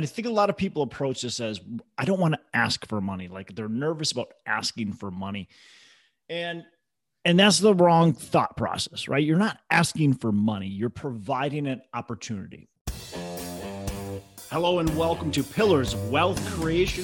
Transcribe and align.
I 0.00 0.06
think 0.06 0.28
a 0.28 0.30
lot 0.30 0.48
of 0.48 0.56
people 0.56 0.82
approach 0.82 1.22
this 1.22 1.40
as 1.40 1.60
I 1.98 2.04
don't 2.04 2.20
want 2.20 2.34
to 2.34 2.40
ask 2.54 2.86
for 2.86 3.00
money. 3.00 3.26
Like 3.26 3.56
they're 3.56 3.68
nervous 3.68 4.12
about 4.12 4.32
asking 4.46 4.92
for 4.92 5.10
money. 5.10 5.48
And 6.28 6.62
and 7.24 7.36
that's 7.36 7.58
the 7.58 7.74
wrong 7.74 8.12
thought 8.12 8.56
process, 8.56 9.08
right? 9.08 9.24
You're 9.24 9.38
not 9.38 9.58
asking 9.72 10.14
for 10.14 10.30
money, 10.30 10.68
you're 10.68 10.88
providing 10.88 11.66
an 11.66 11.82
opportunity. 11.94 12.68
Hello 14.52 14.78
and 14.78 14.96
welcome 14.96 15.32
to 15.32 15.42
Pillars 15.42 15.94
of 15.94 16.10
Wealth 16.12 16.48
Creation, 16.48 17.02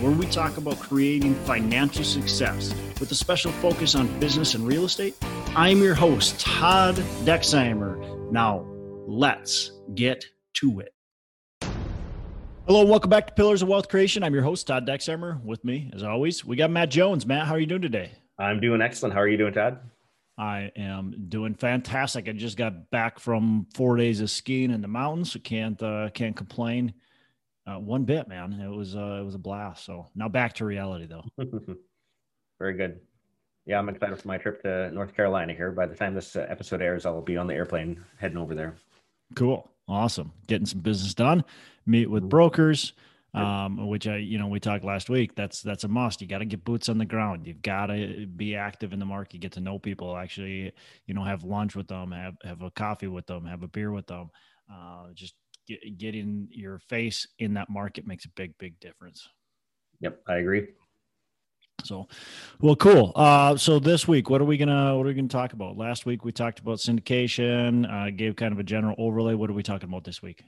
where 0.00 0.12
we 0.12 0.24
talk 0.24 0.56
about 0.56 0.80
creating 0.80 1.34
financial 1.44 2.02
success 2.02 2.74
with 2.98 3.10
a 3.10 3.14
special 3.14 3.52
focus 3.52 3.94
on 3.94 4.08
business 4.20 4.54
and 4.54 4.66
real 4.66 4.86
estate. 4.86 5.14
I'm 5.54 5.82
your 5.82 5.94
host, 5.94 6.40
Todd 6.40 6.96
Dexheimer. 7.26 8.32
Now, 8.32 8.64
let's 9.06 9.70
get 9.94 10.24
to 10.54 10.80
it. 10.80 10.94
Hello, 12.64 12.84
welcome 12.84 13.10
back 13.10 13.26
to 13.26 13.32
Pillars 13.32 13.60
of 13.60 13.66
Wealth 13.66 13.88
Creation. 13.88 14.22
I'm 14.22 14.32
your 14.32 14.44
host, 14.44 14.68
Todd 14.68 14.86
Dexheimer. 14.86 15.42
With 15.42 15.64
me, 15.64 15.90
as 15.92 16.04
always, 16.04 16.44
we 16.44 16.54
got 16.54 16.70
Matt 16.70 16.90
Jones. 16.90 17.26
Matt, 17.26 17.48
how 17.48 17.54
are 17.54 17.58
you 17.58 17.66
doing 17.66 17.82
today? 17.82 18.12
I'm 18.38 18.60
doing 18.60 18.80
excellent. 18.80 19.12
How 19.14 19.20
are 19.20 19.26
you 19.26 19.36
doing, 19.36 19.52
Todd? 19.52 19.80
I 20.38 20.70
am 20.76 21.26
doing 21.28 21.54
fantastic. 21.54 22.28
I 22.28 22.32
just 22.32 22.56
got 22.56 22.88
back 22.90 23.18
from 23.18 23.66
four 23.74 23.96
days 23.96 24.20
of 24.20 24.30
skiing 24.30 24.70
in 24.70 24.80
the 24.80 24.86
mountains, 24.86 25.32
so 25.32 25.40
can't 25.40 25.82
uh, 25.82 26.10
can't 26.14 26.36
complain 26.36 26.94
uh, 27.66 27.80
one 27.80 28.04
bit, 28.04 28.28
man. 28.28 28.52
It 28.52 28.70
was 28.70 28.94
uh, 28.94 29.18
it 29.20 29.24
was 29.24 29.34
a 29.34 29.40
blast. 29.40 29.84
So 29.84 30.06
now 30.14 30.28
back 30.28 30.52
to 30.54 30.64
reality, 30.64 31.06
though. 31.06 31.24
Very 32.60 32.74
good. 32.74 33.00
Yeah, 33.66 33.80
I'm 33.80 33.88
excited 33.88 34.20
for 34.20 34.28
my 34.28 34.38
trip 34.38 34.62
to 34.62 34.92
North 34.92 35.16
Carolina 35.16 35.52
here. 35.52 35.72
By 35.72 35.86
the 35.86 35.96
time 35.96 36.14
this 36.14 36.36
uh, 36.36 36.46
episode 36.48 36.80
airs, 36.80 37.06
I'll 37.06 37.22
be 37.22 37.36
on 37.36 37.48
the 37.48 37.54
airplane 37.54 38.04
heading 38.18 38.38
over 38.38 38.54
there. 38.54 38.76
Cool. 39.34 39.68
Awesome. 39.88 40.32
Getting 40.46 40.66
some 40.66 40.80
business 40.80 41.14
done. 41.14 41.44
Meet 41.86 42.10
with 42.10 42.22
mm-hmm. 42.22 42.28
brokers, 42.28 42.92
um, 43.34 43.88
which 43.88 44.06
I, 44.06 44.18
you 44.18 44.38
know, 44.38 44.46
we 44.46 44.60
talked 44.60 44.84
last 44.84 45.10
week. 45.10 45.34
That's 45.34 45.62
that's 45.62 45.84
a 45.84 45.88
must. 45.88 46.20
You 46.20 46.28
got 46.28 46.38
to 46.38 46.44
get 46.44 46.64
boots 46.64 46.88
on 46.88 46.98
the 46.98 47.04
ground. 47.04 47.46
You've 47.46 47.62
got 47.62 47.86
to 47.86 48.26
be 48.26 48.54
active 48.54 48.92
in 48.92 48.98
the 48.98 49.04
market. 49.04 49.40
Get 49.40 49.52
to 49.52 49.60
know 49.60 49.78
people. 49.78 50.16
Actually, 50.16 50.72
you 51.06 51.14
know, 51.14 51.24
have 51.24 51.42
lunch 51.42 51.74
with 51.74 51.88
them. 51.88 52.12
Have 52.12 52.36
have 52.44 52.62
a 52.62 52.70
coffee 52.70 53.08
with 53.08 53.26
them. 53.26 53.44
Have 53.46 53.62
a 53.62 53.68
beer 53.68 53.90
with 53.90 54.06
them. 54.06 54.30
Uh, 54.72 55.06
just 55.14 55.34
get, 55.66 55.98
getting 55.98 56.48
your 56.50 56.78
face 56.78 57.26
in 57.38 57.54
that 57.54 57.68
market 57.68 58.06
makes 58.06 58.24
a 58.26 58.30
big 58.36 58.56
big 58.58 58.78
difference. 58.80 59.28
Yep, 60.00 60.20
I 60.28 60.36
agree. 60.36 60.68
So, 61.84 62.08
well, 62.60 62.76
cool. 62.76 63.12
Uh, 63.16 63.56
so 63.56 63.78
this 63.78 64.06
week, 64.06 64.30
what 64.30 64.40
are 64.40 64.44
we 64.44 64.56
gonna 64.56 64.96
what 64.96 65.04
are 65.04 65.08
we 65.08 65.14
gonna 65.14 65.28
talk 65.28 65.52
about? 65.52 65.76
Last 65.76 66.06
week 66.06 66.24
we 66.24 66.32
talked 66.32 66.58
about 66.58 66.78
syndication. 66.78 67.90
Uh, 67.90 68.10
gave 68.10 68.36
kind 68.36 68.52
of 68.52 68.58
a 68.58 68.64
general 68.64 68.94
overlay. 68.98 69.34
What 69.34 69.50
are 69.50 69.54
we 69.54 69.62
talking 69.62 69.88
about 69.88 70.04
this 70.04 70.22
week? 70.22 70.44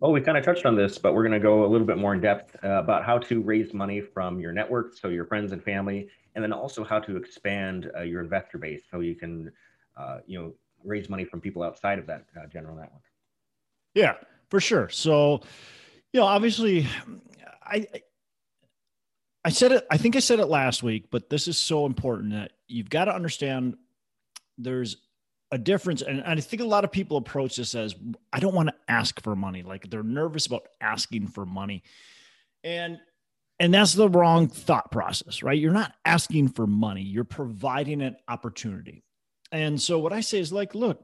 Well, 0.00 0.12
we 0.12 0.20
kind 0.20 0.36
of 0.36 0.44
touched 0.44 0.66
on 0.66 0.76
this, 0.76 0.98
but 0.98 1.14
we're 1.14 1.22
going 1.22 1.32
to 1.32 1.40
go 1.40 1.64
a 1.64 1.68
little 1.68 1.86
bit 1.86 1.96
more 1.96 2.12
in 2.12 2.20
depth 2.20 2.54
uh, 2.62 2.68
about 2.68 3.02
how 3.04 3.16
to 3.16 3.40
raise 3.40 3.72
money 3.72 4.02
from 4.02 4.38
your 4.38 4.52
network, 4.52 4.94
so 4.94 5.08
your 5.08 5.24
friends 5.24 5.52
and 5.52 5.64
family, 5.64 6.08
and 6.34 6.44
then 6.44 6.52
also 6.52 6.84
how 6.84 6.98
to 6.98 7.16
expand 7.16 7.90
uh, 7.96 8.02
your 8.02 8.20
investor 8.20 8.58
base, 8.58 8.82
so 8.90 9.00
you 9.00 9.14
can, 9.14 9.50
uh, 9.96 10.18
you 10.26 10.38
know, 10.38 10.52
raise 10.84 11.08
money 11.08 11.24
from 11.24 11.40
people 11.40 11.62
outside 11.62 11.98
of 11.98 12.06
that 12.06 12.26
uh, 12.38 12.46
general 12.46 12.76
network. 12.76 13.02
Yeah, 13.94 14.16
for 14.50 14.60
sure. 14.60 14.90
So, 14.90 15.40
you 16.12 16.20
know, 16.20 16.26
obviously, 16.26 16.86
I 17.62 17.86
I 17.94 18.02
said 19.50 19.72
it, 19.72 19.86
I 19.90 19.96
think 19.96 20.16
I 20.16 20.20
said 20.20 20.40
it 20.40 20.46
last 20.46 20.82
week, 20.82 21.06
but 21.10 21.30
this 21.30 21.46
is 21.46 21.56
so 21.56 21.86
important 21.86 22.32
that 22.32 22.52
you've 22.66 22.90
got 22.90 23.04
to 23.04 23.14
understand 23.14 23.76
there's 24.58 24.96
a 25.52 25.58
difference. 25.58 26.02
And, 26.02 26.22
I 26.22 26.34
think 26.40 26.62
a 26.62 26.66
lot 26.66 26.84
of 26.84 26.90
people 26.90 27.16
approach 27.16 27.56
this 27.56 27.74
as 27.74 27.94
I 28.32 28.40
don't 28.40 28.54
want 28.54 28.68
to 28.70 28.74
ask 28.88 29.22
for 29.22 29.36
money. 29.36 29.62
Like 29.62 29.88
they're 29.88 30.02
nervous 30.02 30.46
about 30.46 30.66
asking 30.80 31.28
for 31.28 31.46
money. 31.46 31.82
And 32.64 32.98
and 33.58 33.72
that's 33.72 33.94
the 33.94 34.08
wrong 34.08 34.48
thought 34.48 34.90
process, 34.90 35.42
right? 35.42 35.58
You're 35.58 35.72
not 35.72 35.94
asking 36.04 36.48
for 36.48 36.66
money, 36.66 37.02
you're 37.02 37.24
providing 37.24 38.02
an 38.02 38.16
opportunity. 38.28 39.02
And 39.50 39.80
so 39.80 39.98
what 39.98 40.12
I 40.12 40.20
say 40.20 40.40
is 40.40 40.52
like, 40.52 40.74
look, 40.74 41.02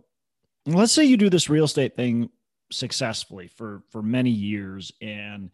let's 0.67 0.93
say 0.93 1.05
you 1.05 1.17
do 1.17 1.31
this 1.31 1.49
real 1.49 1.65
estate 1.65 1.97
thing 1.97 2.29
successfully 2.71 3.49
for 3.49 3.83
for 3.91 4.03
many 4.03 4.31
years 4.31 4.93
and 5.01 5.51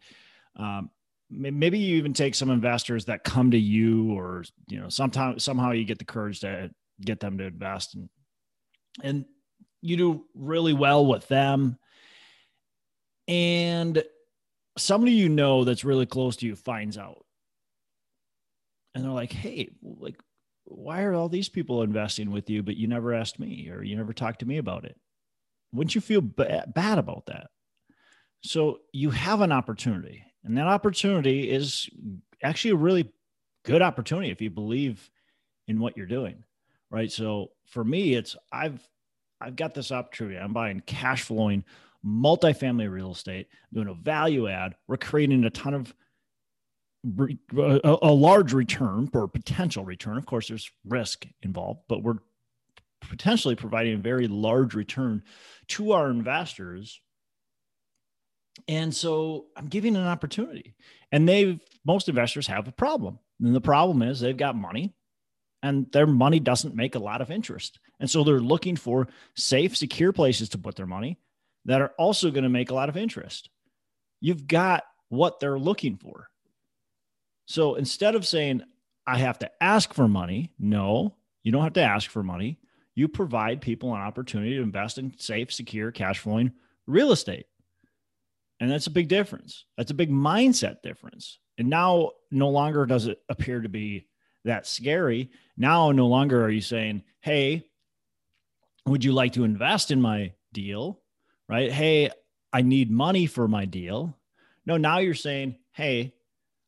um, 0.55 0.89
maybe 1.29 1.77
you 1.77 1.97
even 1.97 2.13
take 2.13 2.35
some 2.35 2.49
investors 2.49 3.05
that 3.05 3.23
come 3.23 3.51
to 3.51 3.59
you 3.59 4.13
or 4.13 4.43
you 4.67 4.79
know 4.79 4.89
sometimes 4.89 5.43
somehow 5.43 5.71
you 5.71 5.85
get 5.85 5.99
the 5.99 6.05
courage 6.05 6.39
to 6.39 6.71
get 7.01 7.19
them 7.19 7.37
to 7.37 7.45
invest. 7.45 7.95
And 7.95 8.09
and 9.03 9.25
you 9.81 9.97
do 9.97 10.25
really 10.33 10.73
well 10.73 11.05
with 11.05 11.27
them. 11.27 11.77
And 13.27 14.03
somebody 14.77 15.13
you 15.13 15.29
know 15.29 15.63
that's 15.63 15.85
really 15.85 16.05
close 16.05 16.37
to 16.37 16.45
you 16.45 16.55
finds 16.55 16.97
out. 16.97 17.25
And 18.95 19.03
they're 19.03 19.11
like 19.11 19.31
hey 19.31 19.69
like 19.83 20.19
why 20.65 21.03
are 21.03 21.13
all 21.13 21.29
these 21.29 21.49
people 21.49 21.81
investing 21.81 22.29
with 22.29 22.47
you 22.49 22.61
but 22.61 22.77
you 22.77 22.87
never 22.87 23.13
asked 23.13 23.39
me 23.39 23.69
or 23.71 23.83
you 23.83 23.95
never 23.95 24.13
talked 24.13 24.39
to 24.39 24.47
me 24.47 24.57
about 24.57 24.85
it? 24.85 24.97
Wouldn't 25.71 25.95
you 25.95 26.01
feel 26.01 26.21
ba- 26.21 26.65
bad 26.73 26.97
about 26.97 27.27
that? 27.27 27.47
So 28.41 28.79
you 28.93 29.11
have 29.11 29.41
an 29.41 29.51
opportunity 29.51 30.23
and 30.43 30.57
that 30.57 30.67
opportunity 30.67 31.49
is 31.49 31.89
actually 32.41 32.71
a 32.71 32.75
really 32.77 33.11
good 33.63 33.81
opportunity 33.81 34.31
if 34.31 34.41
you 34.41 34.49
believe 34.49 35.09
in 35.67 35.79
what 35.79 35.97
you're 35.97 36.05
doing. 36.05 36.43
Right. 36.91 37.11
So 37.11 37.51
for 37.65 37.83
me, 37.83 38.15
it's 38.15 38.35
I've 38.51 38.87
I've 39.39 39.55
got 39.55 39.73
this 39.73 39.91
opportunity. 39.91 40.37
I'm 40.37 40.53
buying 40.53 40.81
cash 40.81 41.23
flowing 41.23 41.63
multifamily 42.05 42.89
real 42.89 43.11
estate, 43.11 43.47
doing 43.73 43.87
a 43.87 43.93
value 43.93 44.47
add. 44.47 44.75
We're 44.87 44.97
creating 44.97 45.43
a 45.43 45.49
ton 45.49 45.73
of 45.73 45.93
a, 47.57 48.11
large 48.11 48.53
return 48.53 49.09
or 49.13 49.27
potential 49.27 49.85
return. 49.85 50.17
Of 50.17 50.25
course, 50.25 50.49
there's 50.49 50.69
risk 50.85 51.25
involved, 51.41 51.81
but 51.87 52.03
we're 52.03 52.17
potentially 53.01 53.55
providing 53.55 53.93
a 53.93 53.97
very 53.97 54.27
large 54.27 54.73
return 54.73 55.23
to 55.69 55.93
our 55.93 56.09
investors 56.09 56.99
and 58.67 58.93
so 58.93 59.45
I'm 59.55 59.67
giving 59.67 59.95
an 59.95 60.07
opportunity. 60.07 60.75
And 61.11 61.27
they 61.27 61.59
most 61.85 62.09
investors 62.09 62.47
have 62.47 62.67
a 62.67 62.71
problem. 62.71 63.19
And 63.41 63.55
the 63.55 63.61
problem 63.61 64.01
is 64.01 64.19
they've 64.19 64.35
got 64.35 64.55
money 64.55 64.93
and 65.63 65.91
their 65.91 66.07
money 66.07 66.39
doesn't 66.39 66.75
make 66.75 66.95
a 66.95 66.99
lot 66.99 67.21
of 67.21 67.31
interest. 67.31 67.79
And 67.99 68.09
so 68.09 68.23
they're 68.23 68.39
looking 68.39 68.75
for 68.75 69.07
safe, 69.35 69.75
secure 69.75 70.13
places 70.13 70.49
to 70.49 70.57
put 70.57 70.75
their 70.75 70.85
money 70.85 71.19
that 71.65 71.81
are 71.81 71.93
also 71.97 72.31
going 72.31 72.43
to 72.43 72.49
make 72.49 72.71
a 72.71 72.75
lot 72.75 72.89
of 72.89 72.97
interest. 72.97 73.49
You've 74.21 74.47
got 74.47 74.83
what 75.09 75.39
they're 75.39 75.59
looking 75.59 75.97
for. 75.97 76.29
So 77.45 77.75
instead 77.75 78.15
of 78.15 78.25
saying, 78.27 78.63
I 79.07 79.17
have 79.17 79.39
to 79.39 79.51
ask 79.61 79.93
for 79.93 80.07
money, 80.07 80.53
no, 80.59 81.15
you 81.43 81.51
don't 81.51 81.63
have 81.63 81.73
to 81.73 81.81
ask 81.81 82.09
for 82.09 82.21
money. 82.21 82.59
You 82.95 83.07
provide 83.07 83.61
people 83.61 83.93
an 83.93 84.01
opportunity 84.01 84.55
to 84.55 84.61
invest 84.61 84.97
in 84.97 85.17
safe, 85.17 85.51
secure, 85.51 85.91
cash 85.91 86.19
flowing 86.19 86.51
real 86.85 87.11
estate. 87.11 87.45
And 88.59 88.69
that's 88.69 88.87
a 88.87 88.91
big 88.91 89.07
difference. 89.07 89.65
That's 89.77 89.91
a 89.91 89.95
big 89.95 90.11
mindset 90.11 90.81
difference. 90.81 91.39
And 91.57 91.69
now 91.69 92.11
no 92.31 92.49
longer 92.49 92.85
does 92.85 93.07
it 93.07 93.21
appear 93.29 93.61
to 93.61 93.69
be 93.69 94.07
that 94.45 94.67
scary. 94.67 95.31
Now 95.57 95.91
no 95.91 96.07
longer 96.07 96.43
are 96.43 96.49
you 96.49 96.61
saying, 96.61 97.03
"Hey, 97.21 97.69
would 98.85 99.03
you 99.03 99.11
like 99.11 99.33
to 99.33 99.43
invest 99.43 99.91
in 99.91 100.01
my 100.01 100.33
deal?" 100.53 101.01
Right? 101.47 101.71
"Hey, 101.71 102.09
I 102.51 102.61
need 102.61 102.91
money 102.91 103.25
for 103.25 103.47
my 103.47 103.65
deal." 103.65 104.17
No, 104.65 104.77
now 104.77 104.99
you're 104.99 105.13
saying, 105.13 105.57
"Hey, 105.71 106.13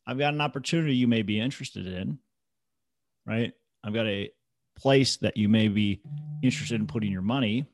I've 0.06 0.18
got 0.18 0.34
an 0.34 0.42
opportunity 0.42 0.96
you 0.96 1.08
may 1.08 1.22
be 1.22 1.40
interested 1.40 1.88
in." 1.88 2.20
Right? 3.26 3.54
I've 3.84 3.94
got 3.94 4.08
a 4.08 4.32
place 4.76 5.18
that 5.18 5.38
you 5.38 5.48
may 5.48 5.68
be 5.68 6.02
interested 6.42 6.80
in 6.80 6.88
putting 6.88 7.12
your 7.12 7.22
money. 7.22 7.66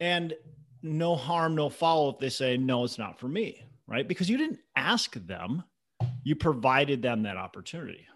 And 0.00 0.34
no 0.82 1.16
harm, 1.16 1.54
no 1.54 1.68
foul 1.68 2.10
if 2.10 2.18
they 2.18 2.28
say, 2.28 2.56
no, 2.56 2.84
it's 2.84 2.98
not 2.98 3.18
for 3.18 3.28
me, 3.28 3.64
right? 3.86 4.06
Because 4.06 4.30
you 4.30 4.38
didn't 4.38 4.60
ask 4.76 5.14
them, 5.26 5.64
you 6.22 6.34
provided 6.36 7.02
them 7.02 7.22
that 7.22 7.36
opportunity. 7.36 8.06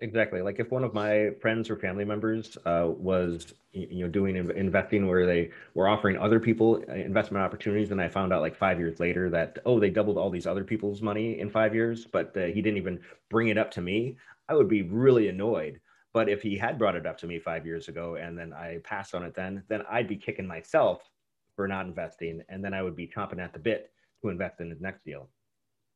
Exactly. 0.00 0.42
Like 0.42 0.60
if 0.60 0.70
one 0.70 0.84
of 0.84 0.92
my 0.92 1.30
friends 1.40 1.70
or 1.70 1.76
family 1.76 2.04
members 2.04 2.58
uh, 2.66 2.88
was, 2.98 3.54
you 3.72 4.04
know, 4.04 4.08
doing 4.08 4.36
investing 4.36 5.06
where 5.06 5.24
they 5.24 5.50
were 5.74 5.88
offering 5.88 6.18
other 6.18 6.38
people 6.38 6.84
uh, 6.88 6.92
investment 6.92 7.42
opportunities, 7.42 7.90
and 7.90 8.00
I 8.00 8.08
found 8.08 8.32
out 8.32 8.42
like 8.42 8.54
five 8.54 8.78
years 8.78 9.00
later 9.00 9.30
that 9.30 9.58
oh, 9.64 9.80
they 9.80 9.88
doubled 9.88 10.18
all 10.18 10.28
these 10.28 10.46
other 10.46 10.64
people's 10.64 11.00
money 11.00 11.40
in 11.40 11.48
five 11.48 11.74
years, 11.74 12.04
but 12.04 12.36
uh, 12.36 12.44
he 12.46 12.60
didn't 12.60 12.76
even 12.76 13.00
bring 13.30 13.48
it 13.48 13.56
up 13.56 13.70
to 13.72 13.80
me. 13.80 14.18
I 14.50 14.54
would 14.54 14.68
be 14.68 14.82
really 14.82 15.28
annoyed. 15.28 15.80
But 16.12 16.28
if 16.28 16.42
he 16.42 16.58
had 16.58 16.78
brought 16.78 16.96
it 16.96 17.06
up 17.06 17.18
to 17.18 17.26
me 17.26 17.38
five 17.38 17.66
years 17.66 17.88
ago 17.88 18.16
and 18.16 18.38
then 18.38 18.52
I 18.52 18.80
passed 18.84 19.14
on 19.14 19.22
it, 19.22 19.34
then 19.34 19.62
then 19.68 19.82
I'd 19.90 20.08
be 20.08 20.16
kicking 20.16 20.46
myself 20.46 21.10
for 21.56 21.66
not 21.66 21.86
investing, 21.86 22.42
and 22.48 22.62
then 22.62 22.74
I 22.74 22.82
would 22.82 22.94
be 22.94 23.08
chomping 23.08 23.42
at 23.42 23.52
the 23.52 23.58
bit 23.58 23.90
to 24.22 24.28
invest 24.28 24.60
in 24.60 24.70
his 24.70 24.80
next 24.80 25.04
deal. 25.04 25.28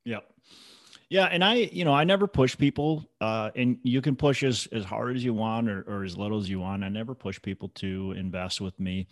Yep. 0.05 0.25
Yeah, 1.11 1.25
and 1.25 1.43
I, 1.43 1.55
you 1.55 1.85
know, 1.85 1.93
I 1.93 2.05
never 2.05 2.27
push 2.27 2.57
people, 2.57 3.05
uh, 3.21 3.51
and 3.57 3.79
you 3.83 4.01
can 4.01 4.17
push 4.17 4.43
as 4.43 4.69
as 4.73 4.85
hard 4.85 5.17
as 5.17 5.25
you 5.25 5.35
want 5.35 5.69
or, 5.69 5.83
or 5.83 6.05
as 6.05 6.17
little 6.17 6.39
as 6.39 6.49
you 6.49 6.61
want. 6.61 6.85
I 6.85 6.89
never 6.89 7.15
push 7.15 7.41
people 7.43 7.69
to 7.77 8.13
invest 8.17 8.61
with 8.61 8.79
me, 8.79 9.09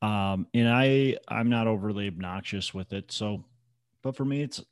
um, 0.00 0.46
and 0.54 0.68
I 0.68 1.16
I'm 1.28 1.50
not 1.50 1.66
overly 1.66 2.06
obnoxious 2.06 2.72
with 2.72 2.92
it. 2.92 3.10
So, 3.10 3.44
But 4.02 4.16
for 4.16 4.24
me, 4.24 4.42
it's 4.42 4.62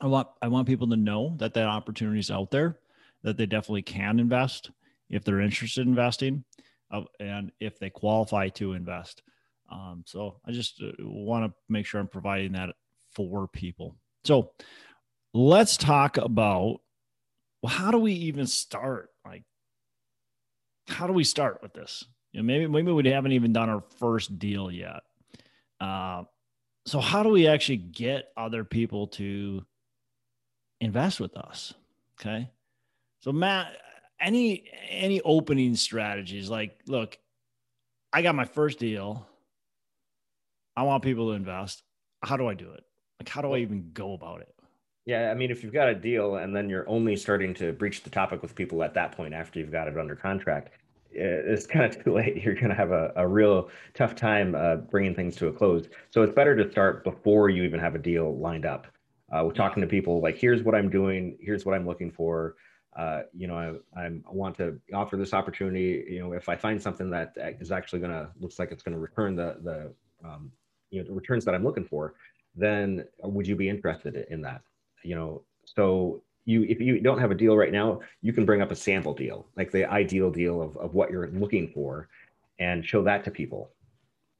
I 0.00 0.06
want 0.06 0.28
I 0.40 0.48
want 0.48 0.68
people 0.68 0.88
to 0.90 0.96
know 0.96 1.34
that 1.38 1.54
that 1.54 1.66
opportunity 1.66 2.20
is 2.20 2.30
out 2.30 2.50
there, 2.50 2.78
that 3.22 3.36
they 3.36 3.46
definitely 3.46 3.82
can 3.82 4.20
invest 4.20 4.70
if 5.10 5.24
they're 5.24 5.40
interested 5.40 5.82
in 5.82 5.88
investing, 5.88 6.44
uh, 6.92 7.02
and 7.18 7.50
if 7.58 7.78
they 7.78 7.90
qualify 7.90 8.48
to 8.50 8.74
invest. 8.74 9.22
Um, 9.70 10.04
so 10.06 10.36
I 10.46 10.52
just 10.52 10.82
uh, 10.82 10.92
want 11.00 11.46
to 11.46 11.54
make 11.68 11.86
sure 11.86 12.00
I'm 12.00 12.08
providing 12.08 12.52
that 12.52 12.70
for 13.12 13.48
people. 13.48 13.96
So 14.24 14.52
let's 15.32 15.76
talk 15.76 16.16
about 16.16 16.80
well, 17.62 17.72
how 17.72 17.90
do 17.90 17.98
we 17.98 18.12
even 18.12 18.46
start? 18.46 19.08
Like, 19.24 19.42
how 20.86 21.06
do 21.06 21.14
we 21.14 21.24
start 21.24 21.60
with 21.62 21.72
this? 21.72 22.04
You 22.32 22.40
know, 22.40 22.44
maybe 22.44 22.66
maybe 22.66 22.92
we 22.92 23.08
haven't 23.08 23.32
even 23.32 23.52
done 23.54 23.70
our 23.70 23.82
first 23.98 24.38
deal 24.38 24.70
yet. 24.70 25.00
Uh, 25.80 26.24
so 26.84 27.00
how 27.00 27.22
do 27.22 27.30
we 27.30 27.46
actually 27.46 27.78
get 27.78 28.28
other 28.36 28.64
people 28.64 29.06
to 29.08 29.64
invest 30.80 31.20
with 31.20 31.36
us? 31.36 31.72
Okay. 32.20 32.50
So 33.20 33.32
Matt, 33.32 33.76
any 34.20 34.64
any 34.90 35.20
opening 35.22 35.74
strategies 35.74 36.50
like 36.50 36.78
look, 36.86 37.16
I 38.12 38.22
got 38.22 38.34
my 38.34 38.44
first 38.44 38.78
deal. 38.78 39.26
I 40.76 40.82
want 40.82 41.02
people 41.02 41.28
to 41.28 41.32
invest. 41.32 41.82
How 42.22 42.36
do 42.36 42.48
I 42.48 42.54
do 42.54 42.70
it? 42.72 42.84
Like 43.20 43.28
how 43.28 43.42
do 43.42 43.52
I 43.52 43.58
even 43.58 43.90
go 43.92 44.12
about 44.14 44.40
it? 44.40 44.54
Yeah, 45.06 45.30
I 45.30 45.34
mean, 45.34 45.50
if 45.50 45.62
you've 45.62 45.72
got 45.72 45.88
a 45.88 45.94
deal 45.94 46.36
and 46.36 46.56
then 46.56 46.70
you're 46.70 46.88
only 46.88 47.14
starting 47.16 47.52
to 47.54 47.72
breach 47.72 48.02
the 48.02 48.10
topic 48.10 48.40
with 48.40 48.54
people 48.54 48.82
at 48.82 48.94
that 48.94 49.12
point 49.12 49.34
after 49.34 49.60
you've 49.60 49.70
got 49.70 49.86
it 49.86 49.98
under 49.98 50.16
contract, 50.16 50.70
it's 51.12 51.66
kind 51.66 51.84
of 51.84 52.02
too 52.02 52.14
late. 52.14 52.36
You're 52.42 52.54
going 52.54 52.70
to 52.70 52.74
have 52.74 52.90
a, 52.90 53.12
a 53.16 53.28
real 53.28 53.70
tough 53.92 54.16
time 54.16 54.54
uh, 54.54 54.76
bringing 54.76 55.14
things 55.14 55.36
to 55.36 55.48
a 55.48 55.52
close. 55.52 55.86
So 56.10 56.22
it's 56.22 56.34
better 56.34 56.56
to 56.56 56.70
start 56.70 57.04
before 57.04 57.50
you 57.50 57.62
even 57.62 57.78
have 57.78 57.94
a 57.94 57.98
deal 57.98 58.36
lined 58.38 58.66
up. 58.66 58.88
Uh, 59.30 59.42
we're 59.44 59.52
talking 59.52 59.80
to 59.80 59.86
people 59.86 60.20
like, 60.20 60.36
here's 60.36 60.62
what 60.62 60.74
I'm 60.74 60.90
doing, 60.90 61.36
here's 61.40 61.64
what 61.64 61.74
I'm 61.74 61.86
looking 61.86 62.10
for. 62.10 62.56
Uh, 62.96 63.22
you 63.32 63.46
know, 63.46 63.80
I, 63.96 64.00
I 64.00 64.10
want 64.30 64.56
to 64.58 64.80
offer 64.92 65.16
this 65.16 65.34
opportunity. 65.34 66.04
You 66.08 66.20
know, 66.20 66.32
if 66.32 66.48
I 66.48 66.56
find 66.56 66.80
something 66.80 67.10
that 67.10 67.34
is 67.60 67.72
actually 67.72 68.00
going 68.00 68.12
to 68.12 68.30
looks 68.38 68.58
like 68.58 68.70
it's 68.70 68.82
going 68.82 68.94
to 68.94 69.00
return 69.00 69.34
the 69.34 69.56
the 69.62 69.92
um, 70.24 70.52
you 70.94 71.02
know 71.02 71.08
the 71.08 71.12
returns 71.12 71.44
that 71.44 71.54
I'm 71.54 71.64
looking 71.64 71.84
for, 71.84 72.14
then 72.54 73.04
would 73.22 73.46
you 73.46 73.56
be 73.56 73.68
interested 73.68 74.26
in 74.30 74.40
that? 74.42 74.62
You 75.02 75.16
know, 75.16 75.42
so 75.64 76.22
you 76.44 76.62
if 76.64 76.80
you 76.80 77.00
don't 77.00 77.18
have 77.18 77.30
a 77.30 77.34
deal 77.34 77.56
right 77.56 77.72
now, 77.72 78.00
you 78.22 78.32
can 78.32 78.44
bring 78.44 78.62
up 78.62 78.70
a 78.70 78.76
sample 78.76 79.14
deal, 79.14 79.46
like 79.56 79.70
the 79.72 79.84
ideal 79.90 80.30
deal 80.30 80.62
of, 80.62 80.76
of 80.76 80.94
what 80.94 81.10
you're 81.10 81.28
looking 81.28 81.68
for, 81.68 82.08
and 82.58 82.86
show 82.86 83.02
that 83.02 83.24
to 83.24 83.30
people, 83.30 83.70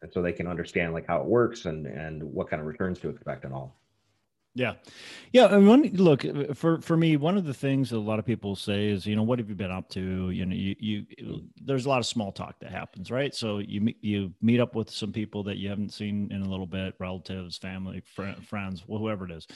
and 0.02 0.12
so 0.12 0.22
they 0.22 0.32
can 0.32 0.46
understand 0.46 0.92
like 0.92 1.06
how 1.06 1.20
it 1.20 1.26
works 1.26 1.64
and 1.66 1.86
and 1.86 2.22
what 2.22 2.48
kind 2.48 2.60
of 2.60 2.66
returns 2.66 3.00
to 3.00 3.08
expect 3.08 3.44
and 3.44 3.52
all. 3.52 3.74
Yeah, 4.56 4.74
yeah. 5.32 5.46
I 5.46 5.58
mean, 5.58 5.96
look 5.96 6.24
for 6.54 6.80
for 6.80 6.96
me, 6.96 7.16
one 7.16 7.36
of 7.36 7.44
the 7.44 7.52
things 7.52 7.90
that 7.90 7.96
a 7.96 7.98
lot 7.98 8.20
of 8.20 8.24
people 8.24 8.54
say 8.54 8.86
is, 8.86 9.04
you 9.04 9.16
know, 9.16 9.24
what 9.24 9.40
have 9.40 9.48
you 9.48 9.56
been 9.56 9.72
up 9.72 9.88
to? 9.90 10.30
You 10.30 10.46
know, 10.46 10.54
you 10.54 10.76
you 10.78 11.06
there's 11.60 11.86
a 11.86 11.88
lot 11.88 11.98
of 11.98 12.06
small 12.06 12.30
talk 12.30 12.60
that 12.60 12.70
happens, 12.70 13.10
right? 13.10 13.34
So 13.34 13.58
you 13.58 13.92
you 14.00 14.32
meet 14.40 14.60
up 14.60 14.76
with 14.76 14.90
some 14.90 15.10
people 15.10 15.42
that 15.44 15.56
you 15.56 15.68
haven't 15.68 15.92
seen 15.92 16.30
in 16.30 16.42
a 16.42 16.48
little 16.48 16.68
bit, 16.68 16.94
relatives, 17.00 17.58
family, 17.58 18.00
fr- 18.06 18.40
friends, 18.46 18.84
whoever 18.86 19.24
it 19.24 19.32
is, 19.32 19.48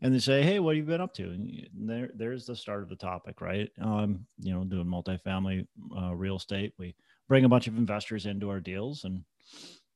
and 0.00 0.14
they 0.14 0.18
say, 0.20 0.42
hey, 0.42 0.58
what 0.58 0.74
have 0.74 0.84
you 0.86 0.90
been 0.90 1.02
up 1.02 1.12
to? 1.14 1.24
And 1.24 1.68
there 1.74 2.10
there's 2.14 2.46
the 2.46 2.56
start 2.56 2.82
of 2.82 2.88
the 2.88 2.96
topic, 2.96 3.42
right? 3.42 3.68
Um, 3.78 4.26
you 4.38 4.54
know, 4.54 4.64
doing 4.64 4.86
multifamily 4.86 5.66
uh, 5.94 6.14
real 6.14 6.36
estate. 6.36 6.72
We 6.78 6.94
bring 7.28 7.44
a 7.44 7.48
bunch 7.50 7.66
of 7.66 7.76
investors 7.76 8.24
into 8.24 8.48
our 8.48 8.60
deals 8.60 9.04
and 9.04 9.22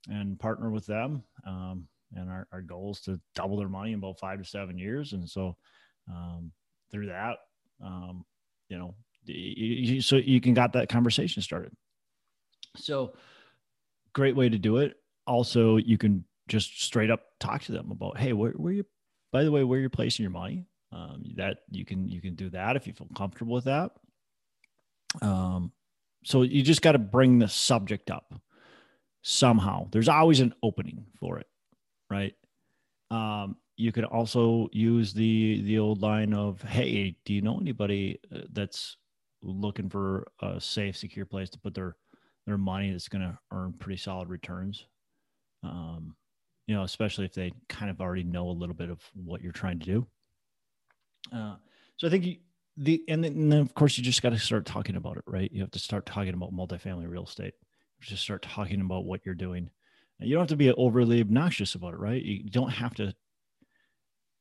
and 0.09 0.39
partner 0.39 0.71
with 0.71 0.87
them. 0.87 1.23
Um, 1.47 1.89
and 2.15 2.29
our, 2.31 2.47
our 2.53 2.63
goal 2.63 2.93
is 2.93 3.01
to 3.03 3.21
double 3.35 3.57
their 3.57 3.69
money 3.69 3.93
in 3.93 3.99
about 3.99 4.19
five 4.19 4.39
to 4.39 4.45
seven 4.45 4.79
years. 4.79 5.13
And 5.13 5.29
so 5.29 5.57
um, 6.09 6.53
through 6.91 7.07
that, 7.07 7.37
um, 7.85 8.25
you 8.69 8.79
know, 8.79 8.95
you, 9.25 9.95
you, 9.95 10.01
so 10.01 10.17
you 10.17 10.41
can 10.41 10.55
got 10.55 10.73
that 10.73 10.89
conversation 10.89 11.43
started. 11.43 11.73
So 12.77 13.15
great 14.13 14.37
way 14.37 14.49
to 14.49 14.59
do 14.59 14.79
it. 14.79 14.97
Also, 15.27 15.77
you 15.77 15.99
can 15.99 16.25
just 16.49 16.83
straight 16.83 17.11
up 17.11 17.23
talk 17.39 17.63
to 17.63 17.73
them 17.73 17.91
about, 17.91 18.19
hey, 18.19 18.33
where, 18.33 18.53
where 18.53 18.73
you, 18.73 18.87
by 19.33 19.45
the 19.45 19.53
way, 19.53 19.63
where 19.63 19.79
you're 19.79 19.91
placing 19.91 20.23
your 20.25 20.33
money. 20.33 20.67
Um, 20.93 21.23
that 21.37 21.59
you 21.71 21.85
can 21.85 22.09
you 22.09 22.21
can 22.21 22.35
do 22.35 22.51
that 22.51 22.75
if 22.75 22.85
you 22.89 22.93
feel 22.93 23.07
comfortable 23.17 23.55
with 23.55 23.67
that. 23.67 23.93
Um, 25.23 25.71
so 26.25 26.43
you 26.43 26.63
just 26.63 26.83
got 26.83 26.93
to 26.93 26.99
bring 26.99 27.39
the 27.39 27.47
subject 27.47 28.11
up 28.11 28.35
somehow. 29.23 29.87
There's 29.93 30.09
always 30.09 30.41
an 30.41 30.53
opening 30.65 31.07
for 31.21 31.39
it 31.39 31.47
right? 32.11 32.35
Um, 33.11 33.57
you 33.77 33.93
could 33.93 34.05
also 34.05 34.69
use 34.73 35.13
the 35.15 35.63
the 35.63 35.79
old 35.79 36.03
line 36.03 36.35
of, 36.35 36.63
"Hey, 36.63 37.17
do 37.25 37.33
you 37.35 37.43
know 37.43 37.59
anybody 37.59 38.21
uh, 38.35 38.41
that's 38.53 38.97
looking 39.43 39.89
for 39.89 40.27
a 40.43 40.61
safe, 40.61 40.97
secure 40.97 41.27
place 41.27 41.51
to 41.51 41.59
put 41.59 41.75
their 41.75 41.97
their 42.47 42.59
money 42.59 42.93
that's 42.93 43.09
going 43.09 43.23
to 43.23 43.39
earn 43.53 43.73
pretty 43.75 43.99
solid 43.99 44.29
returns?" 44.29 44.87
Um, 45.63 46.17
you 46.67 46.75
know, 46.75 46.85
especially 46.85 47.25
if 47.25 47.35
they 47.35 47.53
kind 47.69 47.91
of 47.91 48.01
already 48.01 48.25
know 48.25 48.49
a 48.51 48.53
little 48.53 48.75
bit 48.75 48.91
of 48.91 49.03
what 49.15 49.43
you're 49.43 49.53
trying 49.53 49.79
to 49.81 49.87
do. 49.87 50.07
Uh, 51.33 51.57
so 51.97 52.07
I 52.07 52.11
think 52.11 52.25
you, 52.25 52.37
the 52.77 53.03
and 53.09 53.23
then, 53.23 53.33
and 53.33 53.53
then 53.53 53.61
of 53.61 53.75
course 53.75 53.99
you 53.99 54.05
just 54.05 54.23
got 54.23 54.31
to 54.31 54.39
start 54.39 54.65
talking 54.67 54.97
about 54.97 55.17
it, 55.17 55.25
right? 55.27 55.51
You 55.53 55.61
have 55.61 55.71
to 55.73 55.79
start 55.79 56.07
talking 56.07 56.35
about 56.35 56.53
multifamily 56.53 57.09
real 57.09 57.25
estate. 57.25 57.55
Just 58.01 58.23
start 58.23 58.43
talking 58.43 58.81
about 58.81 59.05
what 59.05 59.21
you're 59.25 59.35
doing. 59.35 59.71
You 60.21 60.35
don't 60.35 60.43
have 60.43 60.49
to 60.49 60.57
be 60.57 60.73
overly 60.73 61.21
obnoxious 61.21 61.75
about 61.75 61.95
it, 61.95 62.01
right? 62.01 62.23
You 62.23 62.51
don't 62.51 62.71
have 62.71 62.95
to 62.95 63.15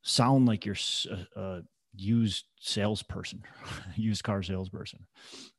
sound 0.02 0.48
like 0.48 0.66
you're 0.66 0.76
a, 1.10 1.40
a 1.40 1.62
used 1.96 2.46
salesperson, 2.60 3.44
used 3.96 4.24
car 4.24 4.44
salesperson. 4.44 5.06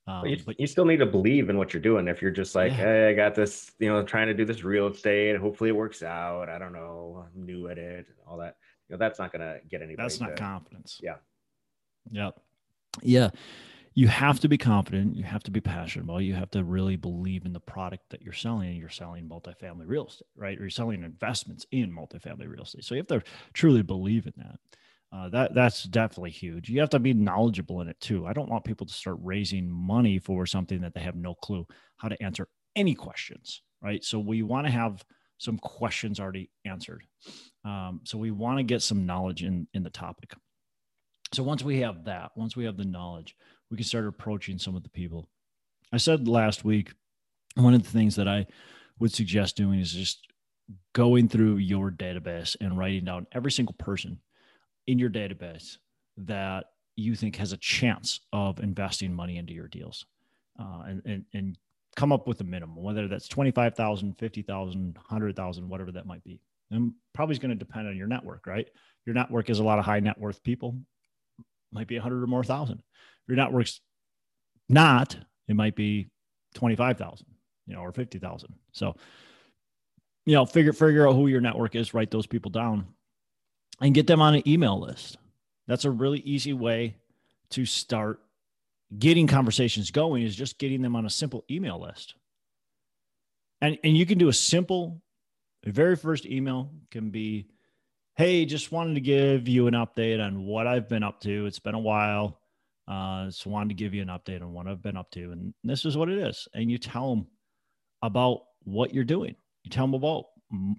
Um, 0.06 0.26
you, 0.26 0.38
but 0.44 0.58
you 0.58 0.67
still 0.67 0.84
need 0.84 0.99
to 0.99 1.06
believe 1.06 1.50
in 1.50 1.56
what 1.56 1.72
you're 1.72 1.82
doing. 1.82 2.08
If 2.08 2.20
you're 2.20 2.31
just 2.31 2.55
like, 2.55 2.72
yeah. 2.72 2.78
hey, 2.78 3.08
I 3.11 3.12
got 3.14 3.34
this, 3.34 3.72
you 3.78 3.88
know, 3.88 4.02
trying 4.02 4.26
to 4.26 4.34
do 4.34 4.44
this 4.44 4.64
real 4.64 4.88
estate, 4.88 5.37
hopefully 5.38 5.70
it 5.70 5.76
works 5.76 6.02
out. 6.02 6.49
I 6.49 6.58
don't 6.58 6.72
know, 6.72 7.25
I'm 7.25 7.46
new 7.46 7.69
at 7.69 7.78
it, 7.78 8.06
all 8.26 8.38
that. 8.38 8.56
You 8.88 8.94
know, 8.94 8.99
that's 8.99 9.19
not 9.19 9.32
going 9.32 9.43
to 9.43 9.61
get 9.69 9.82
anybody. 9.82 10.02
That's 10.02 10.20
not 10.20 10.37
to, 10.37 10.43
confidence. 10.43 11.00
Yeah. 11.02 11.17
Yep. 12.11 12.40
Yeah 13.02 13.31
you 13.95 14.09
have 14.09 14.41
to 14.41 14.49
be 14.49 14.59
confident 14.59 15.17
you 15.17 15.25
have 15.25 15.43
to 15.43 15.51
be 15.51 15.61
passionate 15.61 16.05
about 16.05 16.23
it. 16.23 16.25
you 16.25 16.35
have 16.35 16.51
to 16.51 16.65
really 16.65 16.97
believe 16.97 17.45
in 17.45 17.53
the 17.53 17.61
product 17.61 18.05
that 18.11 18.23
you're 18.23 18.33
selling 18.33 18.71
and 18.71 18.79
you're 18.79 18.89
selling 18.89 19.29
multifamily 19.29 19.85
real 19.87 20.07
estate 20.07 20.29
right? 20.37 20.59
Or 20.59 20.63
you're 20.63 20.71
selling 20.71 21.03
investments 21.03 21.67
in 21.73 21.93
multifamily 21.93 22.49
real 22.49 22.63
estate. 22.63 22.85
So 22.85 22.95
you 22.95 23.01
have 23.01 23.09
to 23.09 23.23
truly 23.53 23.83
believe 23.83 24.27
in 24.27 24.33
that. 24.37 24.57
Uh, 25.13 25.29
that 25.29 25.55
that's 25.55 25.83
definitely 25.85 26.31
huge. 26.31 26.69
You 26.69 26.79
have 26.81 26.91
to 26.91 27.01
be 27.01 27.13
knowledgeable 27.13 27.81
in 27.81 27.89
it 27.89 28.01
too. 28.01 28.27
I 28.27 28.32
don't 28.32 28.49
want 28.49 28.65
people 28.65 28.87
to 28.87 28.94
start 28.94 29.17
raising 29.20 29.69
money 29.69 30.20
for 30.20 30.47
something 30.47 30.81
that 30.82 30.94
they 30.94 31.01
have 31.01 31.17
no 31.17 31.35
clue 31.35 31.67
how 31.97 32.09
to 32.09 32.23
answer 32.23 32.47
any 32.77 32.94
questions 32.94 33.63
right? 33.82 34.05
So 34.05 34.19
we 34.19 34.43
want 34.43 34.67
to 34.67 34.73
have 34.73 35.05
some 35.39 35.59
questions 35.59 36.20
already 36.20 36.51
answered. 36.65 37.03
Um, 37.65 38.01
so 38.05 38.19
we 38.19 38.31
want 38.31 38.59
to 38.59 38.63
get 38.63 38.82
some 38.82 39.06
knowledge 39.06 39.43
in 39.43 39.67
in 39.75 39.82
the 39.82 39.91
topic. 39.91 40.32
So 41.32 41.43
once 41.43 41.63
we 41.63 41.81
have 41.81 42.05
that 42.05 42.32
once 42.37 42.56
we 42.56 42.65
have 42.65 42.77
the 42.77 42.85
knowledge 42.85 43.37
we 43.70 43.77
can 43.77 43.84
start 43.84 44.06
approaching 44.06 44.58
some 44.58 44.77
of 44.77 44.82
the 44.82 44.89
people. 44.89 45.29
I 45.93 45.96
said 45.96 46.29
last 46.29 46.65
week, 46.65 46.93
one 47.55 47.74
of 47.74 47.82
the 47.82 47.91
things 47.91 48.17
that 48.17 48.29
I 48.29 48.46
would 48.98 49.12
suggest 49.12 49.56
doing 49.56 49.81
is 49.81 49.93
just 49.93 50.27
going 50.93 51.29
through 51.29 51.56
your 51.56 51.91
database 51.91 52.56
and 52.60 52.77
writing 52.79 53.05
down 53.05 53.27
every 53.32 53.53
single 53.53 53.74
person 53.79 54.20
in 54.86 54.98
your 54.98 55.10
database 55.10 55.79
that 56.17 56.67
you 56.96 57.15
think 57.15 57.36
has 57.36 57.53
a 57.53 57.56
chance 57.56 58.20
of 58.32 58.60
investing 58.60 59.12
money 59.12 59.36
into 59.36 59.53
your 59.53 59.69
deals 59.69 60.05
uh, 60.60 60.82
and, 60.86 61.03
and, 61.06 61.24
and 61.34 61.58
come 61.96 62.12
up 62.12 62.29
with 62.29 62.41
a 62.41 62.44
minimum, 62.44 62.82
whether 62.82 63.08
that's 63.08 63.29
25,000, 63.29 64.15
50,000, 64.19 64.94
100,000, 64.94 65.69
whatever 65.69 65.93
that 65.93 66.06
might 66.06 66.22
be. 66.24 66.41
And 66.70 66.93
probably 67.15 67.32
is 67.32 67.39
going 67.39 67.50
to 67.50 67.56
depend 67.56 67.89
on 67.89 67.96
your 67.96 68.06
network, 68.06 68.46
right? 68.46 68.69
Your 69.06 69.15
network 69.15 69.50
is 69.50 69.58
a 69.58 69.65
lot 69.65 69.79
of 69.79 69.84
high 69.84 70.00
net 70.00 70.19
worth 70.19 70.43
people, 70.43 70.77
might 71.72 71.89
be 71.89 71.96
a 71.96 72.03
hundred 72.03 72.22
or 72.22 72.27
more 72.27 72.44
thousand 72.44 72.82
your 73.29 73.36
network's 73.36 73.81
not, 74.69 75.17
it 75.48 75.56
might 75.56 75.77
be 75.77 76.08
25,000, 76.55 77.27
you 77.67 77.74
know, 77.74 77.81
or 77.81 77.93
50,000. 77.93 78.55
So, 78.72 78.94
you 80.27 80.34
know, 80.34 80.46
figure, 80.46 80.72
figure 80.72 81.08
out 81.08 81.15
who 81.15 81.27
your 81.27 81.41
network 81.41 81.74
is, 81.74 81.94
write 81.94 82.10
those 82.10 82.27
people 82.27 82.50
down 82.50 82.86
and 83.81 83.94
get 83.94 84.06
them 84.06 84.20
on 84.20 84.34
an 84.34 84.48
email 84.48 84.79
list. 84.79 85.19
That's 85.67 85.84
a 85.84 85.91
really 85.91 86.20
easy 86.20 86.53
way 86.53 86.96
to 87.50 87.65
start 87.65 88.20
getting 88.98 89.27
conversations 89.27 89.91
going 89.91 90.22
is 90.22 90.34
just 90.34 90.58
getting 90.58 90.82
them 90.82 90.96
on 90.96 91.06
a 91.06 91.10
simple 91.10 91.44
email 91.50 91.81
list. 91.81 92.15
And, 93.60 93.79
and 93.84 93.96
you 93.96 94.06
can 94.06 94.19
do 94.19 94.29
a 94.29 94.32
simple, 94.32 95.00
very 95.65 95.96
first 95.96 96.27
email 96.27 96.70
can 96.91 97.10
be, 97.10 97.46
Hey, 98.17 98.44
just 98.44 98.72
wanted 98.72 98.94
to 98.94 99.00
give 99.00 99.48
you 99.48 99.67
an 99.67 99.74
update 99.74 100.24
on 100.24 100.44
what 100.44 100.67
I've 100.67 100.89
been 100.89 101.03
up 101.03 101.20
to. 101.20 101.46
It's 101.46 101.58
been 101.58 101.74
a 101.74 101.79
while. 101.79 102.40
Uh, 102.91 103.31
so 103.31 103.49
wanted 103.49 103.69
to 103.69 103.75
give 103.77 103.94
you 103.94 104.03
an 104.03 104.09
update 104.09 104.43
on 104.43 104.53
what 104.53 104.67
I've 104.67 104.82
been 104.82 104.97
up 104.97 105.13
to, 105.13 105.31
and 105.31 105.55
this 105.63 105.85
is 105.85 105.97
what 105.97 106.09
it 106.09 106.19
is. 106.19 106.49
And 106.55 106.69
you 106.69 106.77
tell 106.77 107.15
them 107.15 107.27
about 108.03 108.41
what 108.65 108.93
you're 108.93 109.05
doing. 109.05 109.37
You 109.63 109.70
tell 109.70 109.87
them 109.87 109.94
about 109.94 110.25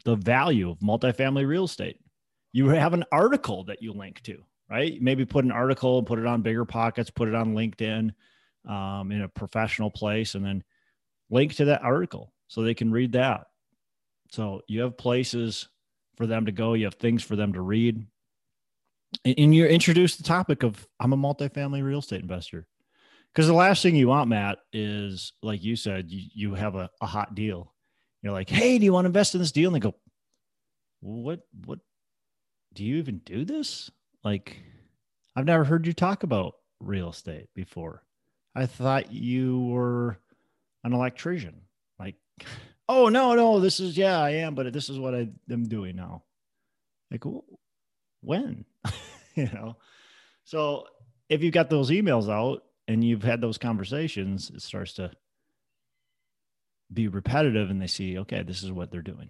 the 0.03 0.17
value 0.17 0.69
of 0.69 0.79
multifamily 0.79 1.47
real 1.47 1.63
estate. 1.63 1.99
you 2.53 2.67
have 2.67 2.93
an 2.93 3.05
article 3.11 3.63
that 3.65 3.81
you 3.81 3.93
link 3.93 4.21
to, 4.23 4.43
right? 4.69 5.01
Maybe 5.01 5.25
put 5.25 5.45
an 5.45 5.51
article 5.51 5.97
and 5.99 6.07
put 6.07 6.19
it 6.19 6.25
on 6.25 6.41
Bigger 6.41 6.65
Pockets, 6.65 7.09
put 7.09 7.29
it 7.29 7.35
on 7.35 7.53
LinkedIn 7.55 8.11
um, 8.67 9.11
in 9.11 9.21
a 9.21 9.29
professional 9.29 9.89
place, 9.89 10.35
and 10.35 10.45
then 10.45 10.63
link 11.29 11.55
to 11.55 11.65
that 11.65 11.83
article 11.83 12.33
so 12.47 12.61
they 12.61 12.73
can 12.73 12.91
read 12.91 13.13
that. 13.13 13.47
So 14.31 14.61
you 14.67 14.81
have 14.81 14.97
places 14.97 15.69
for 16.17 16.27
them 16.27 16.45
to 16.45 16.51
go, 16.51 16.73
you 16.73 16.85
have 16.85 16.95
things 16.95 17.23
for 17.23 17.35
them 17.35 17.53
to 17.53 17.61
read. 17.61 18.05
And 19.23 19.53
you 19.53 19.65
introduce 19.67 20.15
the 20.15 20.23
topic 20.23 20.63
of 20.63 20.87
I'm 20.99 21.13
a 21.13 21.17
multifamily 21.17 21.83
real 21.83 21.99
estate 21.99 22.21
investor. 22.21 22.67
Because 23.33 23.47
the 23.47 23.53
last 23.53 23.81
thing 23.81 23.95
you 23.95 24.09
want, 24.09 24.29
Matt, 24.29 24.57
is 24.73 25.33
like 25.41 25.63
you 25.63 25.75
said, 25.75 26.11
you, 26.11 26.29
you 26.33 26.53
have 26.55 26.75
a, 26.75 26.89
a 26.99 27.05
hot 27.05 27.33
deal. 27.33 27.73
You're 28.21 28.33
like, 28.33 28.49
hey, 28.49 28.77
do 28.77 28.85
you 28.85 28.93
want 28.93 29.05
to 29.05 29.09
invest 29.09 29.35
in 29.35 29.41
this 29.41 29.51
deal? 29.51 29.69
And 29.69 29.75
they 29.75 29.79
go, 29.79 29.95
what, 30.99 31.41
what, 31.65 31.79
do 32.73 32.83
you 32.83 32.97
even 32.97 33.19
do 33.19 33.45
this? 33.45 33.89
Like, 34.23 34.57
I've 35.35 35.45
never 35.45 35.63
heard 35.63 35.87
you 35.87 35.93
talk 35.93 36.23
about 36.23 36.55
real 36.79 37.09
estate 37.09 37.47
before. 37.55 38.03
I 38.53 38.65
thought 38.65 39.13
you 39.13 39.61
were 39.61 40.17
an 40.83 40.93
electrician. 40.93 41.61
Like, 41.99 42.15
oh, 42.89 43.09
no, 43.09 43.33
no, 43.35 43.59
this 43.59 43.79
is, 43.79 43.97
yeah, 43.97 44.19
I 44.19 44.31
am, 44.31 44.55
but 44.55 44.71
this 44.73 44.89
is 44.89 44.99
what 44.99 45.15
I 45.15 45.29
am 45.49 45.67
doing 45.67 45.95
now. 45.95 46.23
Like, 47.09 47.23
when? 48.21 48.65
you 49.35 49.45
know? 49.45 49.77
So 50.43 50.85
if 51.29 51.43
you've 51.43 51.53
got 51.53 51.69
those 51.69 51.89
emails 51.89 52.29
out, 52.29 52.63
and 52.91 53.03
you've 53.03 53.23
had 53.23 53.39
those 53.39 53.57
conversations, 53.57 54.51
it 54.53 54.61
starts 54.61 54.93
to 54.93 55.11
be 56.91 57.07
repetitive 57.07 57.69
and 57.69 57.81
they 57.81 57.87
see, 57.87 58.19
okay, 58.19 58.43
this 58.43 58.63
is 58.63 58.71
what 58.71 58.91
they're 58.91 59.01
doing. 59.01 59.29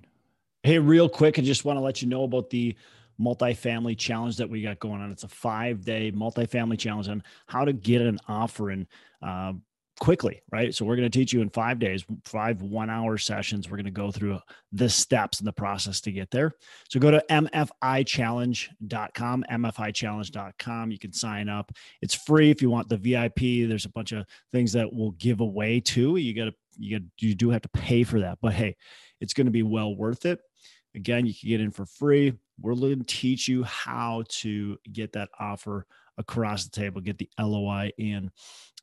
Hey, 0.64 0.80
real 0.80 1.08
quick, 1.08 1.38
I 1.38 1.44
just 1.44 1.64
want 1.64 1.78
to 1.78 1.84
let 1.84 2.02
you 2.02 2.08
know 2.08 2.24
about 2.24 2.50
the 2.50 2.76
multifamily 3.20 3.98
challenge 3.98 4.38
that 4.38 4.50
we 4.50 4.64
got 4.64 4.80
going 4.80 5.02
on. 5.02 5.12
It's 5.12 5.24
a 5.24 5.28
five 5.28 5.84
day 5.86 6.12
multifamily 6.12 6.80
challenge 6.80 7.08
on 7.08 7.24
how 7.46 7.66
to 7.66 7.74
get 7.74 8.02
an 8.02 8.20
offer 8.28 8.72
in 8.72 8.88
uh, 9.22 9.54
quickly, 10.02 10.42
right? 10.52 10.74
So 10.74 10.84
we're 10.84 10.96
going 10.96 11.10
to 11.10 11.16
teach 11.16 11.32
you 11.32 11.42
in 11.42 11.52
five 11.52 11.78
days, 11.78 12.04
five 12.26 12.64
one 12.64 12.90
hour 12.90 13.20
sessions. 13.20 13.70
We're 13.70 13.78
going 13.78 13.86
to 13.86 13.92
go 13.92 14.10
through 14.10 14.40
the 14.72 14.90
steps 14.90 15.38
and 15.38 15.48
the 15.48 15.54
process 15.54 16.02
to 16.02 16.12
get 16.12 16.32
there. 16.32 16.56
So 16.90 17.00
go 17.00 17.12
to 17.12 17.24
mfichallenge.com, 17.30 19.46
mfichallenge.com. 19.50 20.92
You 20.92 20.98
can 20.98 21.14
sign 21.14 21.50
up. 21.50 21.72
It's 22.02 22.16
free 22.16 22.50
if 22.50 22.64
you 22.64 22.72
want 22.72 22.90
the 22.90 22.98
VIP. 22.98 23.70
There's 23.70 23.86
a 23.86 23.90
bunch 23.90 24.12
of 24.12 24.26
things 24.52 24.74
that 24.74 24.92
we'll 24.92 25.12
give 25.12 25.40
away 25.40 25.80
too. 25.80 26.18
You 26.18 26.34
got 26.34 26.46
to, 26.46 26.54
you 26.80 26.98
got, 26.98 27.08
you 27.20 27.36
do 27.36 27.52
have 27.52 27.62
to 27.62 27.70
pay 27.70 28.02
for 28.02 28.22
that, 28.22 28.40
but 28.42 28.54
hey, 28.54 28.76
it's 29.20 29.36
going 29.36 29.46
to 29.46 29.52
be 29.52 29.62
well 29.62 29.96
worth 29.96 30.26
it. 30.26 30.40
Again, 30.96 31.28
you 31.28 31.36
can 31.40 31.48
get 31.48 31.62
in 31.62 31.70
for 31.70 31.86
free. 31.86 32.34
We're 32.60 32.74
going 32.74 32.98
to 32.98 33.06
teach 33.06 33.48
you 33.48 33.62
how 33.66 34.24
to 34.30 34.80
get 34.92 35.14
that 35.14 35.30
offer 35.40 35.86
across 36.18 36.64
the 36.64 36.72
table, 36.72 37.02
get 37.02 37.18
the 37.18 37.30
LOI 37.40 37.92
in, 37.98 38.32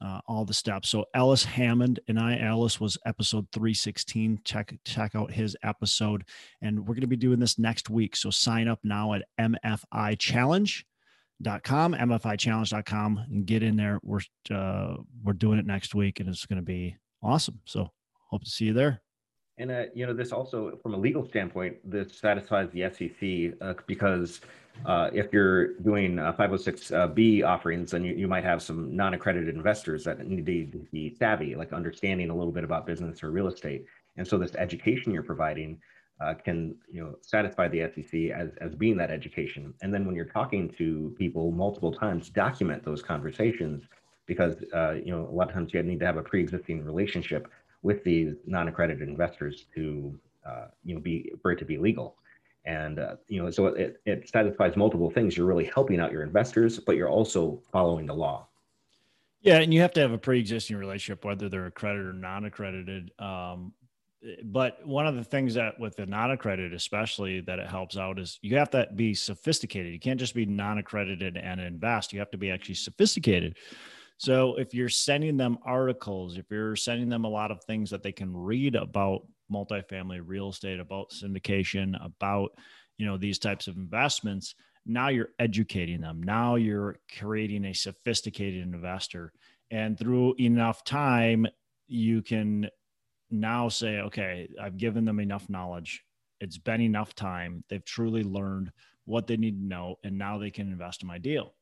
uh, 0.00 0.20
all 0.26 0.44
the 0.44 0.54
steps. 0.54 0.88
So 0.88 1.04
Ellis 1.14 1.44
Hammond 1.44 2.00
and 2.08 2.18
I, 2.18 2.38
Ellis 2.38 2.80
was 2.80 2.98
episode 3.06 3.46
316. 3.52 4.40
Check 4.44 4.74
check 4.84 5.14
out 5.14 5.30
his 5.30 5.56
episode, 5.62 6.24
and 6.62 6.80
we're 6.80 6.94
going 6.94 7.00
to 7.02 7.06
be 7.06 7.16
doing 7.16 7.40
this 7.40 7.58
next 7.58 7.90
week. 7.90 8.16
So 8.16 8.30
sign 8.30 8.68
up 8.68 8.80
now 8.82 9.14
at 9.14 9.24
MFI 9.40 10.18
Challenge 10.18 10.84
dot 11.40 11.62
com 11.62 11.94
mfichallenge.com 11.94 13.24
and 13.30 13.46
get 13.46 13.62
in 13.62 13.76
there 13.76 14.00
we're 14.02 14.20
uh, 14.50 14.96
we're 15.22 15.32
doing 15.32 15.58
it 15.58 15.66
next 15.66 15.94
week 15.94 16.18
and 16.18 16.28
it's 16.28 16.46
going 16.46 16.56
to 16.56 16.64
be 16.64 16.96
awesome 17.22 17.60
so 17.64 17.88
hope 18.30 18.42
to 18.42 18.50
see 18.50 18.64
you 18.66 18.72
there 18.72 19.00
and 19.58 19.70
uh, 19.70 19.82
you 19.94 20.06
know, 20.06 20.12
this 20.12 20.32
also, 20.32 20.78
from 20.82 20.94
a 20.94 20.96
legal 20.96 21.26
standpoint, 21.28 21.76
this 21.88 22.16
satisfies 22.16 22.68
the 22.72 22.90
SEC 22.90 23.58
uh, 23.60 23.74
because 23.86 24.40
uh, 24.86 25.10
if 25.12 25.32
you're 25.32 25.74
doing 25.78 26.16
506B 26.16 27.42
uh, 27.42 27.46
offerings, 27.46 27.90
then 27.90 28.04
you, 28.04 28.14
you 28.14 28.28
might 28.28 28.44
have 28.44 28.62
some 28.62 28.94
non-accredited 28.94 29.54
investors 29.54 30.04
that 30.04 30.24
need 30.26 30.72
to 30.72 30.78
be 30.92 31.14
savvy, 31.18 31.56
like 31.56 31.72
understanding 31.72 32.30
a 32.30 32.34
little 32.34 32.52
bit 32.52 32.64
about 32.64 32.86
business 32.86 33.22
or 33.22 33.30
real 33.30 33.48
estate. 33.48 33.84
And 34.16 34.26
so, 34.26 34.38
this 34.38 34.54
education 34.54 35.12
you're 35.12 35.22
providing 35.22 35.80
uh, 36.20 36.34
can, 36.34 36.74
you 36.90 37.00
know, 37.00 37.16
satisfy 37.22 37.68
the 37.68 37.90
SEC 37.94 38.30
as 38.30 38.50
as 38.60 38.74
being 38.74 38.96
that 38.98 39.10
education. 39.10 39.74
And 39.82 39.92
then 39.92 40.06
when 40.06 40.14
you're 40.14 40.24
talking 40.24 40.68
to 40.78 41.14
people 41.18 41.50
multiple 41.50 41.92
times, 41.92 42.28
document 42.28 42.84
those 42.84 43.02
conversations 43.02 43.84
because 44.26 44.56
uh, 44.74 44.92
you 44.92 45.10
know 45.10 45.26
a 45.28 45.34
lot 45.34 45.48
of 45.48 45.54
times 45.54 45.74
you 45.74 45.82
need 45.82 45.98
to 45.98 46.06
have 46.06 46.18
a 46.18 46.22
pre-existing 46.22 46.84
relationship 46.84 47.48
with 47.82 48.02
these 48.04 48.34
non-accredited 48.46 49.08
investors 49.08 49.66
to 49.74 50.18
uh, 50.46 50.66
you 50.84 50.94
know 50.94 51.00
be 51.00 51.32
for 51.42 51.52
it 51.52 51.58
to 51.58 51.64
be 51.64 51.78
legal. 51.78 52.16
And 52.64 52.98
uh, 52.98 53.16
you 53.28 53.42
know 53.42 53.50
so 53.50 53.66
it, 53.66 54.00
it 54.04 54.28
satisfies 54.28 54.76
multiple 54.76 55.10
things. 55.10 55.36
You're 55.36 55.46
really 55.46 55.70
helping 55.72 56.00
out 56.00 56.12
your 56.12 56.22
investors 56.22 56.78
but 56.78 56.96
you're 56.96 57.08
also 57.08 57.62
following 57.72 58.06
the 58.06 58.14
law. 58.14 58.46
Yeah 59.40 59.58
and 59.58 59.72
you 59.72 59.80
have 59.80 59.92
to 59.92 60.00
have 60.00 60.12
a 60.12 60.18
pre-existing 60.18 60.76
relationship 60.76 61.24
whether 61.24 61.48
they're 61.48 61.66
accredited 61.66 62.06
or 62.06 62.12
non-accredited. 62.12 63.12
Um, 63.18 63.72
but 64.42 64.84
one 64.84 65.06
of 65.06 65.14
the 65.14 65.22
things 65.22 65.54
that 65.54 65.78
with 65.78 65.94
the 65.94 66.04
non-accredited 66.04 66.74
especially 66.74 67.40
that 67.42 67.60
it 67.60 67.68
helps 67.68 67.96
out 67.96 68.18
is 68.18 68.40
you 68.42 68.56
have 68.56 68.70
to 68.70 68.88
be 68.96 69.14
sophisticated. 69.14 69.92
You 69.92 70.00
can't 70.00 70.18
just 70.18 70.34
be 70.34 70.44
non-accredited 70.44 71.36
and 71.36 71.60
invest. 71.60 72.12
You 72.12 72.18
have 72.18 72.30
to 72.32 72.38
be 72.38 72.50
actually 72.50 72.74
sophisticated 72.74 73.56
so 74.18 74.56
if 74.56 74.74
you're 74.74 74.88
sending 74.88 75.36
them 75.36 75.58
articles, 75.64 76.36
if 76.36 76.50
you're 76.50 76.76
sending 76.76 77.08
them 77.08 77.24
a 77.24 77.30
lot 77.30 77.52
of 77.52 77.62
things 77.64 77.88
that 77.90 78.02
they 78.02 78.12
can 78.12 78.36
read 78.36 78.74
about 78.74 79.22
multifamily 79.50 80.20
real 80.24 80.50
estate, 80.50 80.80
about 80.80 81.10
syndication, 81.10 82.04
about 82.04 82.50
you 82.98 83.06
know 83.06 83.16
these 83.16 83.38
types 83.38 83.68
of 83.68 83.76
investments, 83.76 84.56
now 84.84 85.08
you're 85.08 85.30
educating 85.38 86.00
them. 86.00 86.20
Now 86.22 86.56
you're 86.56 86.98
creating 87.16 87.64
a 87.66 87.72
sophisticated 87.72 88.62
investor. 88.62 89.32
And 89.70 89.96
through 89.96 90.34
enough 90.40 90.82
time, 90.82 91.46
you 91.86 92.20
can 92.22 92.68
now 93.30 93.68
say, 93.68 93.98
okay, 94.00 94.48
I've 94.60 94.78
given 94.78 95.04
them 95.04 95.20
enough 95.20 95.48
knowledge. 95.48 96.02
It's 96.40 96.58
been 96.58 96.80
enough 96.80 97.14
time. 97.14 97.62
They've 97.68 97.84
truly 97.84 98.24
learned 98.24 98.72
what 99.04 99.26
they 99.26 99.36
need 99.36 99.60
to 99.60 99.66
know. 99.66 99.96
And 100.02 100.18
now 100.18 100.38
they 100.38 100.50
can 100.50 100.72
invest 100.72 101.02
in 101.02 101.08
my 101.08 101.18
deal. 101.18 101.54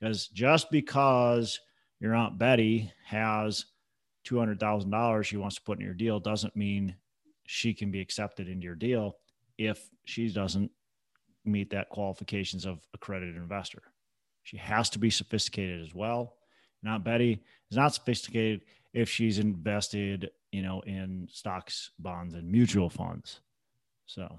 Because 0.00 0.28
just 0.28 0.70
because 0.70 1.58
your 2.00 2.14
aunt 2.14 2.38
Betty 2.38 2.92
has 3.04 3.66
two 4.24 4.38
hundred 4.38 4.58
thousand 4.58 4.90
dollars 4.90 5.26
she 5.26 5.36
wants 5.36 5.56
to 5.56 5.62
put 5.62 5.78
in 5.78 5.84
your 5.84 5.94
deal 5.94 6.18
doesn't 6.18 6.56
mean 6.56 6.96
she 7.46 7.74
can 7.74 7.90
be 7.90 8.00
accepted 8.00 8.48
into 8.48 8.64
your 8.64 8.74
deal 8.74 9.16
if 9.58 9.88
she 10.04 10.28
doesn't 10.28 10.70
meet 11.44 11.70
that 11.70 11.90
qualifications 11.90 12.66
of 12.66 12.78
accredited 12.94 13.36
investor. 13.36 13.82
She 14.42 14.56
has 14.56 14.90
to 14.90 14.98
be 14.98 15.10
sophisticated 15.10 15.82
as 15.82 15.94
well. 15.94 16.34
Not 16.82 17.04
Betty 17.04 17.42
is 17.70 17.76
not 17.76 17.94
sophisticated 17.94 18.62
if 18.92 19.08
she's 19.08 19.38
invested, 19.38 20.30
you 20.52 20.62
know, 20.62 20.80
in 20.86 21.28
stocks, 21.30 21.90
bonds, 21.98 22.34
and 22.34 22.50
mutual 22.50 22.88
funds. 22.88 23.40
So 24.06 24.38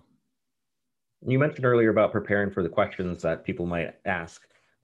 you 1.25 1.37
mentioned 1.37 1.65
earlier 1.65 1.89
about 1.89 2.11
preparing 2.11 2.51
for 2.51 2.63
the 2.63 2.69
questions 2.69 3.21
that 3.21 3.43
people 3.43 3.65
might 3.65 3.95
ask. 4.05 4.41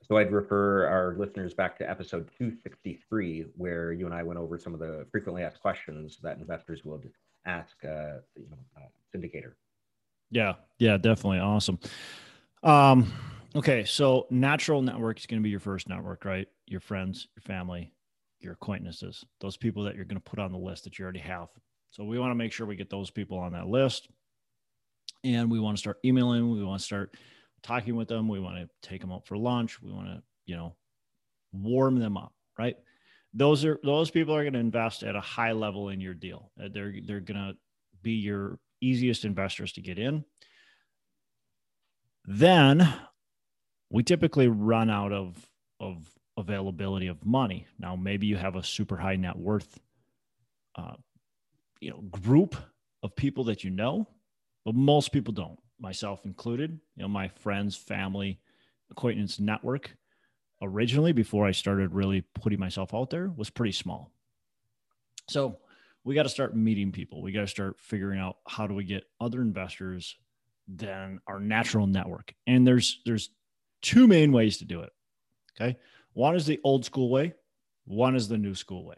So 0.07 0.17
I'd 0.17 0.31
refer 0.31 0.87
our 0.87 1.15
listeners 1.17 1.53
back 1.53 1.77
to 1.79 1.89
episode 1.89 2.29
263, 2.37 3.47
where 3.57 3.91
you 3.91 4.05
and 4.05 4.15
I 4.15 4.23
went 4.23 4.39
over 4.39 4.57
some 4.57 4.73
of 4.73 4.79
the 4.79 5.05
frequently 5.11 5.43
asked 5.43 5.59
questions 5.59 6.17
that 6.23 6.37
investors 6.37 6.85
would 6.85 7.11
ask, 7.45 7.75
uh, 7.83 8.19
you 8.35 8.47
know, 8.49 8.57
uh, 8.77 8.87
syndicator. 9.13 9.53
Yeah, 10.31 10.53
yeah, 10.79 10.95
definitely 10.95 11.39
awesome. 11.39 11.77
Um, 12.63 13.11
okay, 13.53 13.83
so 13.83 14.27
natural 14.29 14.81
network 14.81 15.19
is 15.19 15.25
going 15.25 15.41
to 15.41 15.43
be 15.43 15.49
your 15.49 15.59
first 15.59 15.89
network, 15.89 16.23
right? 16.23 16.47
Your 16.67 16.79
friends, 16.79 17.27
your 17.35 17.41
family, 17.41 17.93
your 18.39 18.53
acquaintances, 18.53 19.25
those 19.41 19.57
people 19.57 19.83
that 19.83 19.95
you're 19.95 20.05
going 20.05 20.21
to 20.21 20.29
put 20.29 20.39
on 20.39 20.53
the 20.53 20.57
list 20.57 20.85
that 20.85 20.97
you 20.97 21.03
already 21.03 21.19
have. 21.19 21.49
So 21.91 22.05
we 22.05 22.17
want 22.17 22.31
to 22.31 22.35
make 22.35 22.53
sure 22.53 22.65
we 22.65 22.77
get 22.77 22.89
those 22.89 23.11
people 23.11 23.37
on 23.37 23.51
that 23.53 23.67
list, 23.67 24.07
and 25.25 25.51
we 25.51 25.59
want 25.59 25.75
to 25.75 25.79
start 25.79 25.97
emailing. 26.05 26.49
We 26.49 26.63
want 26.63 26.79
to 26.79 26.85
start 26.85 27.17
talking 27.63 27.95
with 27.95 28.07
them. 28.07 28.27
We 28.27 28.39
want 28.39 28.57
to 28.57 28.87
take 28.87 29.01
them 29.01 29.11
out 29.11 29.25
for 29.25 29.37
lunch. 29.37 29.81
We 29.81 29.91
want 29.91 30.07
to, 30.07 30.23
you 30.45 30.55
know, 30.55 30.75
warm 31.51 31.99
them 31.99 32.17
up, 32.17 32.33
right? 32.57 32.75
Those 33.33 33.65
are 33.65 33.79
those 33.83 34.09
people 34.09 34.35
are 34.35 34.43
going 34.43 34.53
to 34.53 34.59
invest 34.59 35.03
at 35.03 35.15
a 35.15 35.21
high 35.21 35.51
level 35.51 35.89
in 35.89 35.99
your 36.01 36.13
deal. 36.13 36.51
Uh, 36.61 36.69
they're 36.71 36.93
they're 37.05 37.19
going 37.19 37.37
to 37.37 37.55
be 38.01 38.13
your 38.13 38.59
easiest 38.81 39.25
investors 39.25 39.73
to 39.73 39.81
get 39.81 39.99
in. 39.99 40.23
Then 42.25 42.93
we 43.89 44.03
typically 44.03 44.47
run 44.47 44.89
out 44.89 45.11
of 45.11 45.49
of 45.79 46.09
availability 46.37 47.07
of 47.07 47.25
money. 47.25 47.67
Now 47.79 47.95
maybe 47.95 48.27
you 48.27 48.37
have 48.37 48.55
a 48.55 48.63
super 48.63 48.97
high 48.97 49.15
net 49.15 49.37
worth 49.37 49.79
uh, 50.75 50.95
you 51.79 51.89
know 51.89 52.01
group 52.01 52.55
of 53.03 53.15
people 53.15 53.45
that 53.45 53.63
you 53.63 53.69
know, 53.69 54.07
but 54.65 54.75
most 54.75 55.11
people 55.11 55.33
don't 55.33 55.59
myself 55.79 56.25
included, 56.25 56.79
you 56.95 57.03
know, 57.03 57.07
my 57.07 57.27
friends, 57.27 57.75
family, 57.75 58.39
acquaintance 58.91 59.39
network 59.39 59.95
originally 60.61 61.11
before 61.11 61.45
I 61.45 61.51
started 61.51 61.93
really 61.93 62.21
putting 62.33 62.59
myself 62.59 62.93
out 62.93 63.09
there 63.09 63.31
was 63.35 63.49
pretty 63.49 63.73
small. 63.73 64.11
So 65.29 65.57
we 66.03 66.15
got 66.15 66.23
to 66.23 66.29
start 66.29 66.55
meeting 66.55 66.91
people. 66.91 67.21
We 67.21 67.31
got 67.31 67.41
to 67.41 67.47
start 67.47 67.79
figuring 67.79 68.19
out 68.19 68.37
how 68.47 68.65
do 68.65 68.73
we 68.73 68.83
get 68.83 69.03
other 69.19 69.41
investors 69.41 70.15
than 70.67 71.19
our 71.27 71.39
natural 71.39 71.87
network. 71.87 72.33
And 72.45 72.65
there's 72.65 73.01
there's 73.05 73.29
two 73.81 74.07
main 74.07 74.31
ways 74.31 74.57
to 74.57 74.65
do 74.65 74.81
it. 74.81 74.91
Okay. 75.59 75.77
One 76.13 76.35
is 76.35 76.45
the 76.45 76.59
old 76.63 76.85
school 76.85 77.09
way, 77.09 77.33
one 77.85 78.15
is 78.15 78.27
the 78.27 78.37
new 78.37 78.55
school 78.55 78.85
way. 78.85 78.95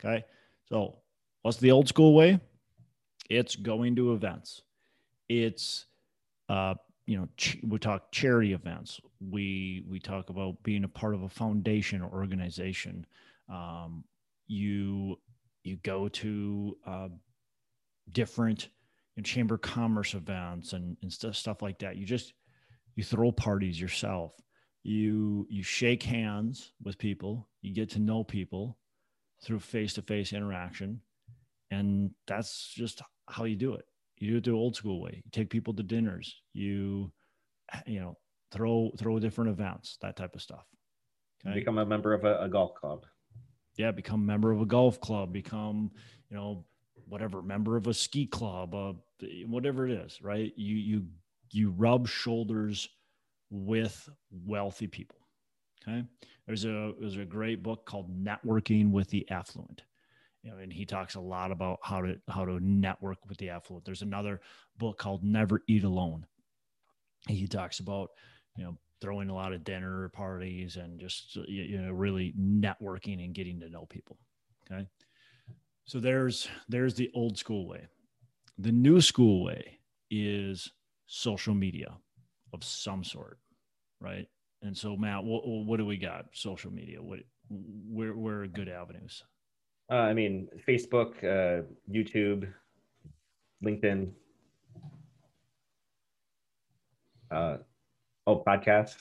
Okay. 0.00 0.24
So, 0.68 0.98
what's 1.42 1.58
the 1.58 1.70
old 1.70 1.88
school 1.88 2.14
way? 2.14 2.40
It's 3.28 3.56
going 3.56 3.96
to 3.96 4.12
events. 4.12 4.62
It's 5.28 5.86
uh, 6.48 6.74
you 7.06 7.16
know, 7.16 7.28
ch- 7.36 7.58
we 7.66 7.78
talk 7.78 8.12
charity 8.12 8.52
events. 8.52 9.00
We 9.20 9.84
we 9.88 10.00
talk 10.00 10.30
about 10.30 10.62
being 10.62 10.84
a 10.84 10.88
part 10.88 11.14
of 11.14 11.22
a 11.22 11.28
foundation 11.28 12.02
or 12.02 12.10
organization. 12.10 13.06
Um, 13.48 14.04
you 14.48 15.18
you 15.64 15.76
go 15.82 16.08
to 16.08 16.76
uh, 16.86 17.08
different 18.12 18.68
you 19.14 19.22
know, 19.22 19.24
chamber 19.24 19.58
commerce 19.58 20.14
events 20.14 20.72
and, 20.72 20.96
and 21.02 21.12
stuff, 21.12 21.36
stuff 21.36 21.62
like 21.62 21.78
that. 21.80 21.96
You 21.96 22.06
just 22.06 22.32
you 22.96 23.04
throw 23.04 23.32
parties 23.32 23.80
yourself. 23.80 24.32
You 24.82 25.46
you 25.48 25.62
shake 25.62 26.02
hands 26.02 26.72
with 26.82 26.98
people. 26.98 27.48
You 27.62 27.74
get 27.74 27.90
to 27.90 27.98
know 27.98 28.24
people 28.24 28.78
through 29.42 29.60
face 29.60 29.94
to 29.94 30.02
face 30.02 30.32
interaction, 30.32 31.00
and 31.70 32.10
that's 32.26 32.72
just 32.74 33.02
how 33.28 33.44
you 33.44 33.56
do 33.56 33.74
it. 33.74 33.84
You 34.18 34.30
do 34.32 34.36
it 34.38 34.44
the 34.44 34.50
old 34.52 34.76
school 34.76 35.00
way. 35.00 35.22
You 35.24 35.30
take 35.30 35.50
people 35.50 35.74
to 35.74 35.82
dinners. 35.82 36.42
You 36.52 37.12
you 37.86 38.00
know 38.00 38.16
throw 38.52 38.90
throw 38.98 39.18
different 39.18 39.50
events, 39.50 39.98
that 40.00 40.16
type 40.16 40.34
of 40.34 40.42
stuff. 40.42 40.64
Okay? 41.46 41.54
Become 41.54 41.78
a 41.78 41.86
member 41.86 42.14
of 42.14 42.24
a, 42.24 42.40
a 42.42 42.48
golf 42.48 42.74
club 42.74 43.04
yeah, 43.76 43.90
become 43.90 44.22
a 44.22 44.26
member 44.26 44.52
of 44.52 44.60
a 44.60 44.66
golf 44.66 45.00
club, 45.00 45.32
become, 45.32 45.90
you 46.30 46.36
know, 46.36 46.64
whatever, 47.08 47.42
member 47.42 47.76
of 47.76 47.86
a 47.86 47.94
ski 47.94 48.26
club, 48.26 48.74
uh, 48.74 48.94
whatever 49.46 49.86
it 49.86 49.92
is, 49.92 50.20
right? 50.22 50.52
You 50.56 50.76
you 50.76 51.06
you 51.52 51.70
rub 51.70 52.08
shoulders 52.08 52.88
with 53.50 54.08
wealthy 54.30 54.86
people. 54.86 55.18
Okay. 55.86 56.04
There's 56.46 56.64
a 56.64 56.94
there's 56.98 57.16
a 57.16 57.24
great 57.24 57.62
book 57.62 57.84
called 57.84 58.10
Networking 58.18 58.90
with 58.90 59.10
the 59.10 59.28
Affluent. 59.30 59.82
You 60.46 60.52
know, 60.52 60.58
and 60.58 60.72
he 60.72 60.86
talks 60.86 61.16
a 61.16 61.20
lot 61.20 61.50
about 61.50 61.80
how 61.82 62.00
to 62.02 62.20
how 62.28 62.44
to 62.44 62.60
network 62.60 63.18
with 63.28 63.36
the 63.36 63.50
affluent. 63.50 63.84
There's 63.84 64.02
another 64.02 64.40
book 64.78 64.96
called 64.96 65.24
Never 65.24 65.60
Eat 65.66 65.82
Alone. 65.82 66.24
He 67.26 67.48
talks 67.48 67.80
about, 67.80 68.10
you 68.56 68.62
know, 68.62 68.78
throwing 69.00 69.28
a 69.28 69.34
lot 69.34 69.52
of 69.52 69.64
dinner 69.64 70.08
parties 70.10 70.76
and 70.76 71.00
just 71.00 71.34
you 71.48 71.80
know 71.80 71.90
really 71.90 72.32
networking 72.38 73.24
and 73.24 73.34
getting 73.34 73.58
to 73.58 73.68
know 73.68 73.86
people 73.86 74.18
okay? 74.70 74.86
So 75.84 75.98
there's 75.98 76.46
there's 76.68 76.94
the 76.94 77.10
old 77.12 77.36
school 77.36 77.66
way. 77.66 77.88
The 78.56 78.70
new 78.70 79.00
school 79.00 79.42
way 79.42 79.80
is 80.12 80.70
social 81.06 81.54
media 81.54 81.92
of 82.52 82.62
some 82.62 83.02
sort 83.02 83.40
right? 84.00 84.28
And 84.62 84.76
so 84.76 84.96
matt 84.96 85.24
what, 85.24 85.42
what 85.44 85.78
do 85.78 85.86
we 85.86 85.96
got? 85.96 86.26
Social 86.34 86.70
media 86.70 87.02
what 87.02 87.18
where 87.50 88.14
where 88.14 88.42
are 88.42 88.46
good 88.46 88.68
avenues 88.68 89.24
uh, 89.90 89.94
i 89.94 90.12
mean 90.12 90.48
facebook 90.66 91.12
uh, 91.24 91.62
youtube 91.90 92.48
linkedin 93.64 94.10
uh, 97.30 97.56
Oh, 98.26 98.42
podcast. 98.44 98.96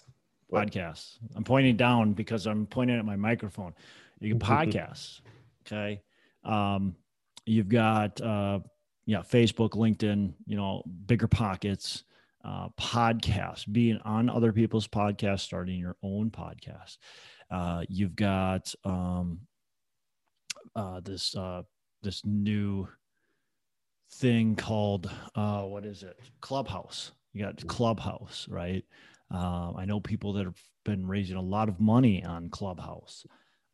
Podcasts. 0.54 1.18
I'm 1.36 1.44
pointing 1.44 1.76
down 1.76 2.14
because 2.14 2.46
I'm 2.46 2.68
pointing 2.68 2.98
at 2.98 3.06
my 3.06 3.16
microphone. 3.16 3.74
You 4.20 4.36
can 4.36 4.40
podcast. 4.48 5.22
okay. 5.66 6.02
Um, 6.44 6.96
you've 7.46 7.70
got 7.70 8.22
uh, 8.22 8.60
yeah, 9.08 9.20
Facebook, 9.20 9.72
LinkedIn, 9.72 10.34
you 10.46 10.56
know, 10.56 10.84
bigger 11.08 11.28
pockets, 11.28 12.04
uh, 12.44 12.70
podcasts, 12.80 13.72
being 13.72 13.98
on 14.06 14.30
other 14.30 14.54
people's 14.54 14.88
podcasts, 14.88 15.40
starting 15.42 15.80
your 15.80 15.96
own 16.04 16.30
podcast. 16.30 16.98
Uh, 17.50 17.84
you've 17.90 18.16
got 18.16 18.74
um, 18.84 19.40
uh, 20.76 21.00
this 21.02 21.36
uh, 21.36 21.64
this 22.04 22.24
new 22.26 22.88
thing 24.14 24.56
called 24.56 25.10
uh, 25.36 25.62
what 25.64 25.86
is 25.86 26.04
it? 26.04 26.20
Clubhouse. 26.42 27.12
You 27.34 27.44
got 27.46 27.66
Clubhouse, 27.68 28.48
right? 28.50 28.84
Uh, 29.34 29.74
I 29.76 29.86
know 29.86 30.00
people 30.00 30.34
that 30.34 30.46
have 30.46 30.62
been 30.86 31.08
raising 31.08 31.36
a 31.36 31.42
lot 31.42 31.70
of 31.70 31.80
money 31.80 32.24
on 32.24 32.50
Clubhouse. 32.50 33.26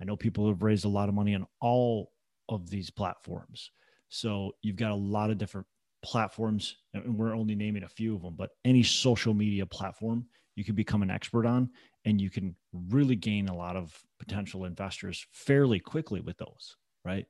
I 0.02 0.06
know 0.06 0.16
people 0.16 0.48
have 0.48 0.64
raised 0.64 0.86
a 0.86 0.90
lot 0.90 1.10
of 1.10 1.16
money 1.16 1.36
on 1.36 1.46
all 1.60 2.12
of 2.50 2.70
these 2.70 2.90
platforms. 2.90 3.72
So 4.10 4.54
you've 4.62 4.78
got 4.78 4.92
a 4.92 4.96
lot 4.96 5.30
of 5.30 5.38
different 5.38 5.68
platforms, 6.04 6.78
and 6.94 7.18
we're 7.18 7.36
only 7.36 7.56
naming 7.56 7.84
a 7.84 7.90
few 7.90 8.16
of 8.16 8.24
them, 8.24 8.36
but 8.36 8.52
any 8.66 8.84
social 8.84 9.34
media 9.34 9.66
platform 9.66 10.26
you 10.56 10.66
can 10.66 10.76
become 10.76 11.02
an 11.02 11.12
expert 11.12 11.46
on, 11.46 11.70
and 12.06 12.20
you 12.20 12.30
can 12.30 12.56
really 12.74 13.16
gain 13.16 13.48
a 13.48 13.56
lot 13.56 13.76
of 13.76 13.98
potential 14.20 14.66
investors 14.66 15.26
fairly 15.32 15.80
quickly 15.80 16.20
with 16.20 16.38
those, 16.38 16.76
right? 17.04 17.26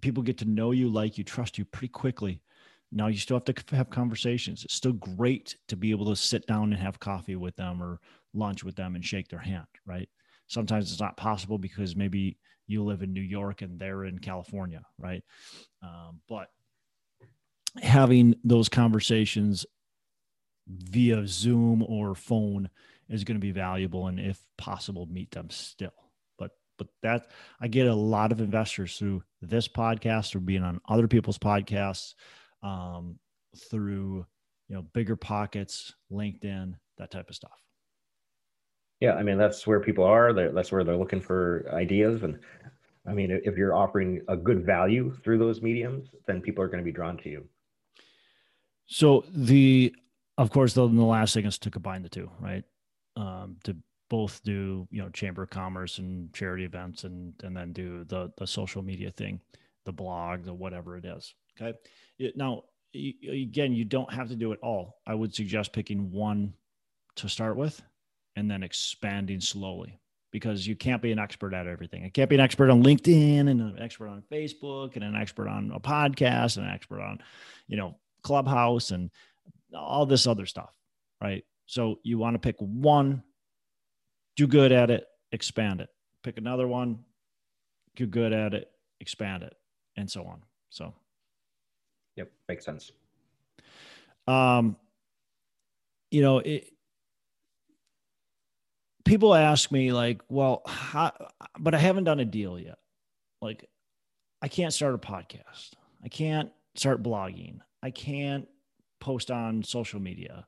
People 0.00 0.22
get 0.22 0.38
to 0.38 0.44
know 0.44 0.70
you, 0.72 0.88
like 0.88 1.18
you, 1.18 1.24
trust 1.24 1.58
you 1.58 1.64
pretty 1.64 1.88
quickly 1.88 2.40
now 2.94 3.08
you 3.08 3.18
still 3.18 3.36
have 3.36 3.44
to 3.44 3.76
have 3.76 3.90
conversations. 3.90 4.64
It's 4.64 4.74
still 4.74 4.92
great 4.92 5.56
to 5.68 5.76
be 5.76 5.90
able 5.90 6.06
to 6.06 6.16
sit 6.16 6.46
down 6.46 6.72
and 6.72 6.80
have 6.80 7.00
coffee 7.00 7.34
with 7.34 7.56
them 7.56 7.82
or 7.82 8.00
lunch 8.32 8.62
with 8.62 8.76
them 8.76 8.94
and 8.94 9.04
shake 9.04 9.28
their 9.28 9.40
hand, 9.40 9.66
right? 9.84 10.08
Sometimes 10.46 10.90
it's 10.90 11.00
not 11.00 11.16
possible 11.16 11.58
because 11.58 11.96
maybe 11.96 12.38
you 12.68 12.84
live 12.84 13.02
in 13.02 13.12
New 13.12 13.20
York 13.20 13.62
and 13.62 13.78
they're 13.78 14.04
in 14.04 14.20
California, 14.20 14.82
right? 14.96 15.22
Um, 15.82 16.20
but 16.28 16.48
having 17.82 18.36
those 18.44 18.68
conversations 18.68 19.66
via 20.68 21.26
Zoom 21.26 21.82
or 21.82 22.14
phone 22.14 22.70
is 23.08 23.24
going 23.24 23.36
to 23.36 23.40
be 23.40 23.50
valuable, 23.50 24.06
and 24.06 24.20
if 24.20 24.40
possible, 24.56 25.06
meet 25.06 25.32
them 25.32 25.50
still. 25.50 26.03
But 26.78 26.88
that 27.02 27.30
I 27.60 27.68
get 27.68 27.86
a 27.86 27.94
lot 27.94 28.32
of 28.32 28.40
investors 28.40 28.98
through 28.98 29.22
this 29.40 29.68
podcast 29.68 30.34
or 30.34 30.40
being 30.40 30.62
on 30.62 30.80
other 30.88 31.06
people's 31.06 31.38
podcasts 31.38 32.14
um, 32.62 33.18
through 33.70 34.26
you 34.68 34.74
know 34.74 34.82
bigger 34.92 35.16
pockets 35.16 35.94
linkedin 36.10 36.74
that 36.98 37.10
type 37.10 37.28
of 37.28 37.34
stuff. 37.34 37.60
Yeah 39.00 39.14
i 39.14 39.22
mean 39.22 39.38
that's 39.38 39.66
where 39.66 39.80
people 39.80 40.04
are. 40.04 40.32
That's 40.32 40.72
where 40.72 40.84
they're 40.84 40.96
looking 40.96 41.20
for 41.20 41.66
ideas. 41.72 42.22
And 42.22 42.38
i 43.06 43.12
mean 43.12 43.30
if 43.44 43.56
you're 43.56 43.74
offering 43.74 44.22
a 44.28 44.36
good 44.36 44.64
value 44.64 45.14
through 45.22 45.38
those 45.38 45.62
mediums 45.62 46.08
then 46.26 46.40
people 46.40 46.64
are 46.64 46.68
going 46.68 46.78
to 46.78 46.84
be 46.84 46.92
drawn 46.92 47.16
to 47.18 47.28
you. 47.28 47.46
So 48.86 49.24
the 49.28 49.94
of 50.38 50.50
course 50.50 50.74
the, 50.74 50.88
the 50.88 51.02
last 51.02 51.34
thing 51.34 51.46
is 51.46 51.58
to 51.58 51.70
combine 51.70 52.02
the 52.02 52.08
two 52.08 52.30
right? 52.40 52.64
Um, 53.16 53.58
to 53.62 53.76
both 54.10 54.42
do 54.44 54.86
you 54.90 55.02
know 55.02 55.08
chamber 55.10 55.42
of 55.44 55.50
commerce 55.50 55.98
and 55.98 56.32
charity 56.34 56.64
events 56.64 57.04
and 57.04 57.34
and 57.42 57.56
then 57.56 57.72
do 57.72 58.04
the 58.04 58.32
the 58.38 58.46
social 58.46 58.82
media 58.82 59.10
thing 59.10 59.40
the 59.86 59.92
blog 59.92 60.44
the 60.44 60.54
whatever 60.54 60.96
it 60.96 61.04
is 61.04 61.34
okay 61.60 61.76
now, 62.36 62.64
again, 62.94 63.72
you 63.74 63.84
don't 63.84 64.12
have 64.12 64.28
to 64.28 64.36
do 64.36 64.52
it 64.52 64.60
all. 64.62 65.00
I 65.06 65.14
would 65.14 65.34
suggest 65.34 65.72
picking 65.72 66.10
one 66.12 66.54
to 67.16 67.28
start 67.28 67.56
with 67.56 67.82
and 68.36 68.50
then 68.50 68.62
expanding 68.62 69.40
slowly 69.40 69.98
because 70.32 70.66
you 70.66 70.74
can't 70.74 71.02
be 71.02 71.12
an 71.12 71.18
expert 71.18 71.54
at 71.54 71.66
everything. 71.66 72.04
I 72.04 72.08
can't 72.08 72.30
be 72.30 72.36
an 72.36 72.40
expert 72.40 72.70
on 72.70 72.82
LinkedIn 72.82 73.48
and 73.48 73.60
an 73.60 73.76
expert 73.80 74.08
on 74.08 74.22
Facebook 74.30 74.96
and 74.96 75.04
an 75.04 75.14
expert 75.16 75.48
on 75.48 75.70
a 75.74 75.80
podcast 75.80 76.56
and 76.56 76.66
an 76.66 76.72
expert 76.72 77.00
on, 77.00 77.20
you 77.68 77.76
know, 77.76 77.96
Clubhouse 78.22 78.90
and 78.90 79.10
all 79.76 80.06
this 80.06 80.26
other 80.26 80.46
stuff, 80.46 80.74
right? 81.22 81.44
So 81.66 82.00
you 82.02 82.18
want 82.18 82.34
to 82.34 82.40
pick 82.40 82.56
one, 82.58 83.22
do 84.36 84.46
good 84.46 84.72
at 84.72 84.90
it, 84.90 85.06
expand 85.32 85.80
it. 85.80 85.90
Pick 86.22 86.38
another 86.38 86.66
one, 86.66 87.04
do 87.96 88.06
good 88.06 88.32
at 88.32 88.54
it, 88.54 88.70
expand 89.00 89.42
it, 89.42 89.54
and 89.96 90.10
so 90.10 90.24
on. 90.24 90.42
So 90.70 90.94
Yep, 92.16 92.30
makes 92.48 92.64
sense. 92.64 92.92
Um, 94.26 94.76
you 96.10 96.22
know, 96.22 96.38
it, 96.38 96.72
people 99.04 99.34
ask 99.34 99.70
me 99.72 99.92
like, 99.92 100.22
well, 100.28 100.62
how, 100.66 101.12
but 101.58 101.74
I 101.74 101.78
haven't 101.78 102.04
done 102.04 102.20
a 102.20 102.24
deal 102.24 102.58
yet. 102.58 102.78
Like, 103.42 103.68
I 104.40 104.48
can't 104.48 104.72
start 104.72 104.94
a 104.94 104.98
podcast. 104.98 105.72
I 106.04 106.08
can't 106.08 106.50
start 106.76 107.02
blogging. 107.02 107.58
I 107.82 107.90
can't 107.90 108.46
post 109.00 109.30
on 109.30 109.62
social 109.62 110.00
media. 110.00 110.46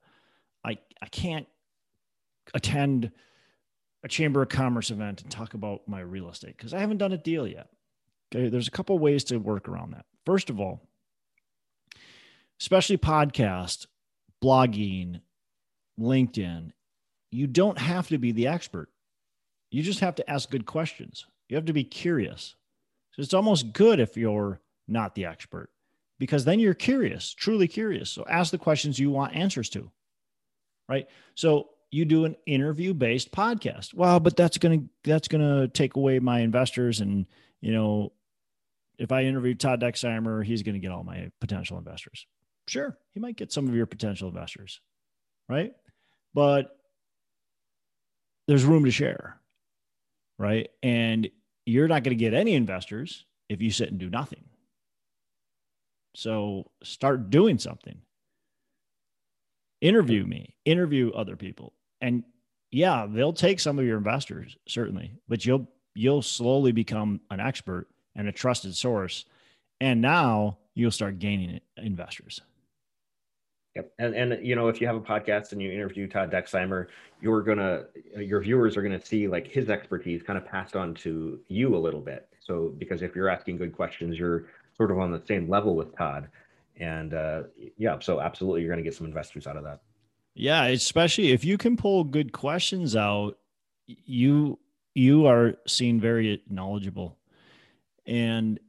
I 0.64 0.78
I 1.02 1.06
can't 1.06 1.46
attend 2.54 3.12
a 4.06 4.08
chamber 4.08 4.40
of 4.40 4.48
commerce 4.48 4.90
event 4.92 5.22
and 5.22 5.30
talk 5.32 5.54
about 5.54 5.82
my 5.88 6.00
real 6.00 6.30
estate 6.30 6.56
because 6.56 6.72
I 6.72 6.78
haven't 6.78 6.98
done 6.98 7.12
a 7.12 7.18
deal 7.18 7.44
yet. 7.46 7.68
Okay, 8.32 8.48
there's 8.48 8.68
a 8.68 8.70
couple 8.70 8.96
ways 9.00 9.24
to 9.24 9.38
work 9.38 9.68
around 9.68 9.94
that. 9.94 10.06
First 10.24 10.48
of 10.48 10.60
all, 10.60 10.80
especially 12.60 12.98
podcast, 12.98 13.86
blogging, 14.42 15.20
LinkedIn, 15.98 16.70
you 17.32 17.48
don't 17.48 17.78
have 17.78 18.06
to 18.08 18.18
be 18.18 18.30
the 18.30 18.46
expert. 18.46 18.90
You 19.72 19.82
just 19.82 20.00
have 20.00 20.14
to 20.14 20.30
ask 20.30 20.50
good 20.50 20.66
questions. 20.66 21.26
You 21.48 21.56
have 21.56 21.66
to 21.66 21.72
be 21.72 21.84
curious. 21.84 22.54
So 23.12 23.22
it's 23.22 23.34
almost 23.34 23.72
good 23.72 23.98
if 23.98 24.16
you're 24.16 24.60
not 24.86 25.16
the 25.16 25.24
expert. 25.24 25.70
because 26.18 26.44
then 26.44 26.60
you're 26.60 26.74
curious, 26.74 27.34
truly 27.34 27.68
curious. 27.68 28.10
So 28.10 28.24
ask 28.28 28.50
the 28.50 28.58
questions 28.58 28.98
you 28.98 29.10
want 29.10 29.34
answers 29.34 29.68
to. 29.70 29.90
Right. 30.88 31.08
So 31.34 31.70
you 31.90 32.04
do 32.04 32.24
an 32.24 32.36
interview 32.46 32.94
based 32.94 33.32
podcast. 33.32 33.94
Well, 33.94 34.20
but 34.20 34.36
that's 34.36 34.58
to, 34.80 34.88
that's 35.04 35.28
to 35.40 35.68
take 35.68 35.96
away 35.96 36.18
my 36.18 36.40
investors. 36.40 37.00
And, 37.00 37.26
you 37.60 37.72
know, 37.72 38.12
if 38.98 39.12
I 39.12 39.24
interview 39.24 39.54
Todd 39.54 39.80
Dexheimer, 39.80 40.44
he's 40.44 40.62
to 40.74 40.80
get 40.80 40.90
all 40.90 41.04
my 41.04 41.30
potential 41.40 41.78
investors. 41.78 42.26
Sure. 42.68 42.96
He 43.14 43.20
might 43.20 43.36
get 43.36 43.52
some 43.52 43.68
of 43.68 43.74
your 43.74 43.86
potential 43.86 44.28
investors. 44.28 44.80
Right. 45.48 45.72
But 46.34 46.76
there's 48.48 48.64
room 48.64 48.84
to 48.84 48.90
share. 48.90 49.40
Right. 50.38 50.68
And 50.82 51.28
you're 51.64 51.88
not 51.88 52.02
going 52.02 52.16
to 52.16 52.22
get 52.22 52.34
any 52.34 52.54
investors 52.54 53.24
if 53.48 53.62
you 53.62 53.70
sit 53.70 53.90
and 53.90 53.98
do 53.98 54.10
nothing. 54.10 54.44
So 56.14 56.70
start 56.82 57.30
doing 57.30 57.58
something. 57.58 58.00
Interview 59.80 60.24
me, 60.24 60.54
interview 60.64 61.10
other 61.12 61.36
people. 61.36 61.72
And 62.00 62.24
yeah, 62.70 63.06
they'll 63.08 63.32
take 63.32 63.60
some 63.60 63.78
of 63.78 63.84
your 63.84 63.98
investors, 63.98 64.56
certainly, 64.66 65.12
but 65.28 65.44
you'll 65.44 65.68
you'll 65.94 66.22
slowly 66.22 66.72
become 66.72 67.20
an 67.30 67.40
expert 67.40 67.86
and 68.14 68.28
a 68.28 68.32
trusted 68.32 68.76
source. 68.76 69.24
And 69.80 70.00
now 70.00 70.58
you'll 70.74 70.90
start 70.90 71.18
gaining 71.18 71.60
investors. 71.76 72.40
Yep. 73.76 73.92
And 73.98 74.14
and 74.14 74.46
you 74.46 74.56
know, 74.56 74.68
if 74.68 74.80
you 74.80 74.86
have 74.86 74.96
a 74.96 75.00
podcast 75.00 75.52
and 75.52 75.60
you 75.60 75.70
interview 75.70 76.08
Todd 76.08 76.32
Dexheimer, 76.32 76.86
you're 77.20 77.42
gonna 77.42 77.84
your 78.16 78.40
viewers 78.40 78.76
are 78.76 78.82
gonna 78.82 79.04
see 79.04 79.28
like 79.28 79.46
his 79.46 79.68
expertise 79.68 80.22
kind 80.22 80.38
of 80.38 80.46
passed 80.46 80.76
on 80.76 80.94
to 80.94 81.40
you 81.48 81.76
a 81.76 81.78
little 81.78 82.00
bit. 82.00 82.28
So 82.40 82.74
because 82.78 83.02
if 83.02 83.14
you're 83.14 83.28
asking 83.28 83.58
good 83.58 83.74
questions, 83.74 84.18
you're 84.18 84.46
sort 84.74 84.90
of 84.90 84.98
on 84.98 85.10
the 85.10 85.22
same 85.26 85.48
level 85.48 85.76
with 85.76 85.94
Todd. 85.96 86.28
And 86.78 87.14
uh, 87.14 87.44
yeah, 87.76 87.98
so 88.00 88.20
absolutely, 88.20 88.60
you're 88.62 88.70
going 88.70 88.82
to 88.82 88.88
get 88.88 88.94
some 88.94 89.06
investors 89.06 89.46
out 89.46 89.56
of 89.56 89.64
that. 89.64 89.80
Yeah, 90.34 90.64
especially 90.66 91.32
if 91.32 91.44
you 91.44 91.56
can 91.56 91.76
pull 91.76 92.04
good 92.04 92.32
questions 92.32 92.94
out, 92.94 93.38
you 93.86 94.58
you 94.94 95.26
are 95.26 95.54
seen 95.66 96.00
very 96.00 96.42
knowledgeable, 96.48 97.16
and 98.04 98.60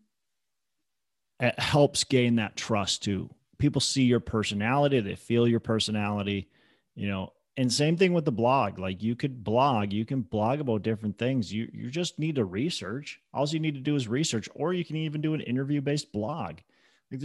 it 1.39 1.59
helps 1.59 2.03
gain 2.05 2.35
that 2.35 2.55
trust 2.55 3.03
too. 3.03 3.29
People 3.57 3.81
see 3.81 4.03
your 4.03 4.19
personality, 4.21 4.99
they 5.01 5.15
feel 5.15 5.47
your 5.47 5.59
personality, 5.59 6.49
you 6.95 7.07
know, 7.07 7.33
and 7.57 7.73
same 7.73 7.97
thing 7.97 8.13
with 8.13 8.23
the 8.23 8.31
blog 8.31 8.79
like 8.79 9.01
you 9.01 9.15
could 9.15 9.43
blog 9.43 9.91
you 9.91 10.05
can 10.05 10.21
blog 10.21 10.61
about 10.61 10.83
different 10.83 11.17
things. 11.17 11.51
You 11.51 11.69
you 11.73 11.89
just 11.89 12.19
need 12.19 12.35
to 12.35 12.45
research. 12.45 13.19
All 13.33 13.47
you 13.47 13.59
need 13.59 13.73
to 13.73 13.81
do 13.81 13.95
is 13.95 14.07
research 14.07 14.47
or 14.55 14.73
you 14.73 14.85
can 14.85 14.95
even 14.95 15.21
do 15.21 15.33
an 15.33 15.41
interview 15.41 15.81
based 15.81 16.13
blog 16.13 16.59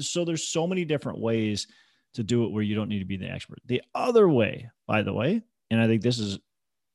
so 0.01 0.25
there's 0.25 0.47
so 0.47 0.67
many 0.67 0.85
different 0.85 1.19
ways 1.19 1.67
to 2.15 2.23
do 2.23 2.45
it 2.45 2.53
where 2.53 2.63
you 2.63 2.75
don't 2.75 2.89
need 2.89 2.99
to 2.99 3.05
be 3.05 3.17
the 3.17 3.31
expert. 3.31 3.59
The 3.67 3.83
other 3.95 4.29
way 4.29 4.71
by 4.87 5.03
the 5.03 5.13
way 5.13 5.43
and 5.71 5.81
i 5.81 5.87
think 5.87 6.03
this 6.03 6.19
is 6.19 6.39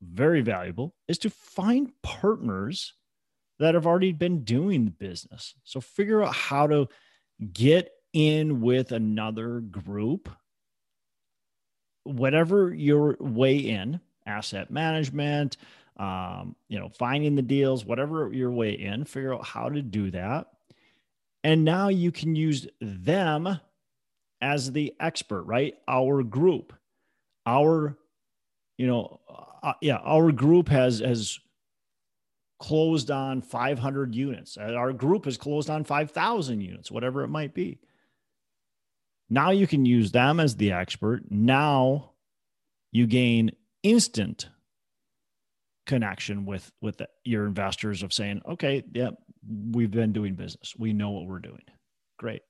very 0.01 0.41
valuable 0.41 0.93
is 1.07 1.17
to 1.19 1.29
find 1.29 1.91
partners 2.03 2.93
that 3.59 3.73
have 3.73 3.87
already 3.87 4.11
been 4.11 4.43
doing 4.43 4.85
the 4.85 4.91
business. 4.91 5.55
So 5.63 5.81
figure 5.81 6.23
out 6.23 6.35
how 6.35 6.67
to 6.67 6.87
get 7.53 7.89
in 8.13 8.61
with 8.61 8.91
another 8.91 9.61
group. 9.61 10.29
Whatever 12.03 12.73
your 12.73 13.17
way 13.19 13.57
in 13.57 13.99
asset 14.27 14.69
management 14.69 15.57
um, 15.97 16.55
you 16.67 16.79
know 16.79 16.89
finding 16.89 17.35
the 17.35 17.41
deals 17.41 17.85
whatever 17.85 18.31
your 18.31 18.51
way 18.51 18.71
in 18.71 19.03
figure 19.05 19.33
out 19.33 19.45
how 19.45 19.69
to 19.69 19.81
do 19.81 20.11
that 20.11 20.47
and 21.47 21.63
now 21.63 21.87
you 21.87 22.11
can 22.11 22.35
use 22.35 22.67
them 22.81 23.57
as 24.41 24.73
the 24.73 24.93
expert 24.99 25.43
right? 25.43 25.75
Our 25.87 26.21
group 26.21 26.73
our 27.45 27.97
you 28.77 28.85
know 28.85 29.21
uh, 29.63 29.73
yeah 29.81 29.95
our 29.97 30.33
group 30.33 30.67
has 30.67 30.99
has 30.99 31.39
closed 32.59 33.09
on 33.11 33.41
500 33.41 34.13
units. 34.13 34.57
Our 34.57 34.91
group 34.91 35.23
has 35.25 35.37
closed 35.37 35.69
on 35.69 35.85
5000 35.85 36.59
units 36.59 36.91
whatever 36.91 37.23
it 37.23 37.29
might 37.29 37.53
be. 37.53 37.79
Now 39.29 39.51
you 39.51 39.67
can 39.67 39.85
use 39.85 40.11
them 40.11 40.41
as 40.41 40.57
the 40.57 40.73
expert. 40.73 41.23
Now 41.29 42.11
you 42.91 43.07
gain 43.07 43.51
instant 43.83 44.49
connection 45.85 46.45
with 46.45 46.73
with 46.81 46.97
the, 46.97 47.07
your 47.23 47.45
investors 47.45 48.03
of 48.03 48.11
saying, 48.11 48.41
okay, 48.45 48.83
yeah, 48.91 49.11
we've 49.71 49.91
been 49.91 50.13
doing 50.13 50.35
business. 50.35 50.73
We 50.77 50.93
know 50.93 51.11
what 51.11 51.27
we're 51.27 51.39
doing. 51.39 51.63
Great. 52.17 52.41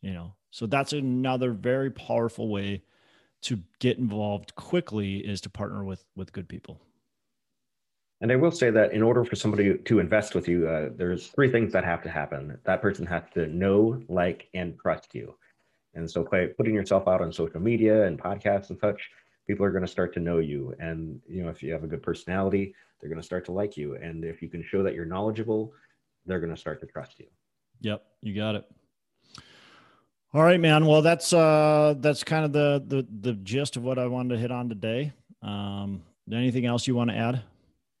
You 0.00 0.12
know, 0.12 0.34
so 0.50 0.66
that's 0.66 0.92
another 0.92 1.52
very 1.52 1.90
powerful 1.90 2.48
way 2.48 2.82
to 3.42 3.58
get 3.80 3.98
involved 3.98 4.54
quickly 4.54 5.16
is 5.18 5.40
to 5.42 5.50
partner 5.50 5.84
with 5.84 6.04
with 6.16 6.32
good 6.32 6.48
people. 6.48 6.80
And 8.20 8.30
I 8.30 8.36
will 8.36 8.52
say 8.52 8.70
that 8.70 8.92
in 8.92 9.02
order 9.02 9.24
for 9.24 9.34
somebody 9.34 9.76
to 9.76 9.98
invest 9.98 10.36
with 10.36 10.46
you, 10.46 10.68
uh, 10.68 10.90
there's 10.96 11.26
three 11.28 11.50
things 11.50 11.72
that 11.72 11.84
have 11.84 12.02
to 12.04 12.08
happen. 12.08 12.56
That 12.64 12.80
person 12.80 13.04
has 13.06 13.24
to 13.34 13.48
know, 13.48 14.00
like, 14.08 14.48
and 14.54 14.78
trust 14.78 15.12
you. 15.12 15.34
And 15.94 16.08
so 16.08 16.24
by 16.30 16.46
putting 16.46 16.74
yourself 16.74 17.08
out 17.08 17.20
on 17.20 17.32
social 17.32 17.60
media 17.60 18.06
and 18.06 18.16
podcasts 18.16 18.70
and 18.70 18.78
such, 18.78 19.10
people 19.48 19.66
are 19.66 19.72
going 19.72 19.84
to 19.84 19.90
start 19.90 20.14
to 20.14 20.20
know 20.20 20.38
you. 20.38 20.72
And, 20.78 21.20
you 21.28 21.42
know, 21.42 21.50
if 21.50 21.64
you 21.64 21.72
have 21.72 21.82
a 21.82 21.88
good 21.88 22.02
personality, 22.02 22.76
they're 23.00 23.10
going 23.10 23.20
to 23.20 23.26
start 23.26 23.44
to 23.46 23.52
like 23.52 23.76
you. 23.76 23.96
And 23.96 24.24
if 24.24 24.40
you 24.40 24.48
can 24.48 24.62
show 24.62 24.84
that 24.84 24.94
you're 24.94 25.04
knowledgeable, 25.04 25.72
they're 26.26 26.40
going 26.40 26.54
to 26.54 26.60
start 26.60 26.80
to 26.80 26.86
trust 26.86 27.18
you. 27.18 27.26
Yep. 27.80 28.02
You 28.20 28.34
got 28.34 28.54
it. 28.54 28.64
All 30.34 30.42
right, 30.42 30.60
man. 30.60 30.86
Well, 30.86 31.02
that's, 31.02 31.32
uh, 31.32 31.94
that's 31.98 32.24
kind 32.24 32.44
of 32.44 32.52
the, 32.52 32.82
the, 32.86 33.06
the 33.20 33.32
gist 33.34 33.76
of 33.76 33.82
what 33.82 33.98
I 33.98 34.06
wanted 34.06 34.34
to 34.34 34.40
hit 34.40 34.50
on 34.50 34.68
today. 34.68 35.12
Um, 35.42 36.02
anything 36.32 36.64
else 36.64 36.86
you 36.86 36.94
want 36.94 37.10
to 37.10 37.16
add? 37.16 37.42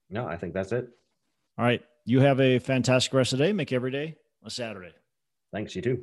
No, 0.08 0.26
I 0.26 0.36
think 0.36 0.54
that's 0.54 0.72
it. 0.72 0.88
All 1.58 1.64
right. 1.64 1.82
You 2.04 2.20
have 2.20 2.40
a 2.40 2.58
fantastic 2.58 3.12
rest 3.12 3.32
of 3.32 3.38
the 3.38 3.46
day. 3.46 3.52
Make 3.52 3.72
every 3.72 3.90
day 3.90 4.16
a 4.44 4.50
Saturday. 4.50 4.92
Thanks. 5.52 5.76
You 5.76 5.82
too. 5.82 6.02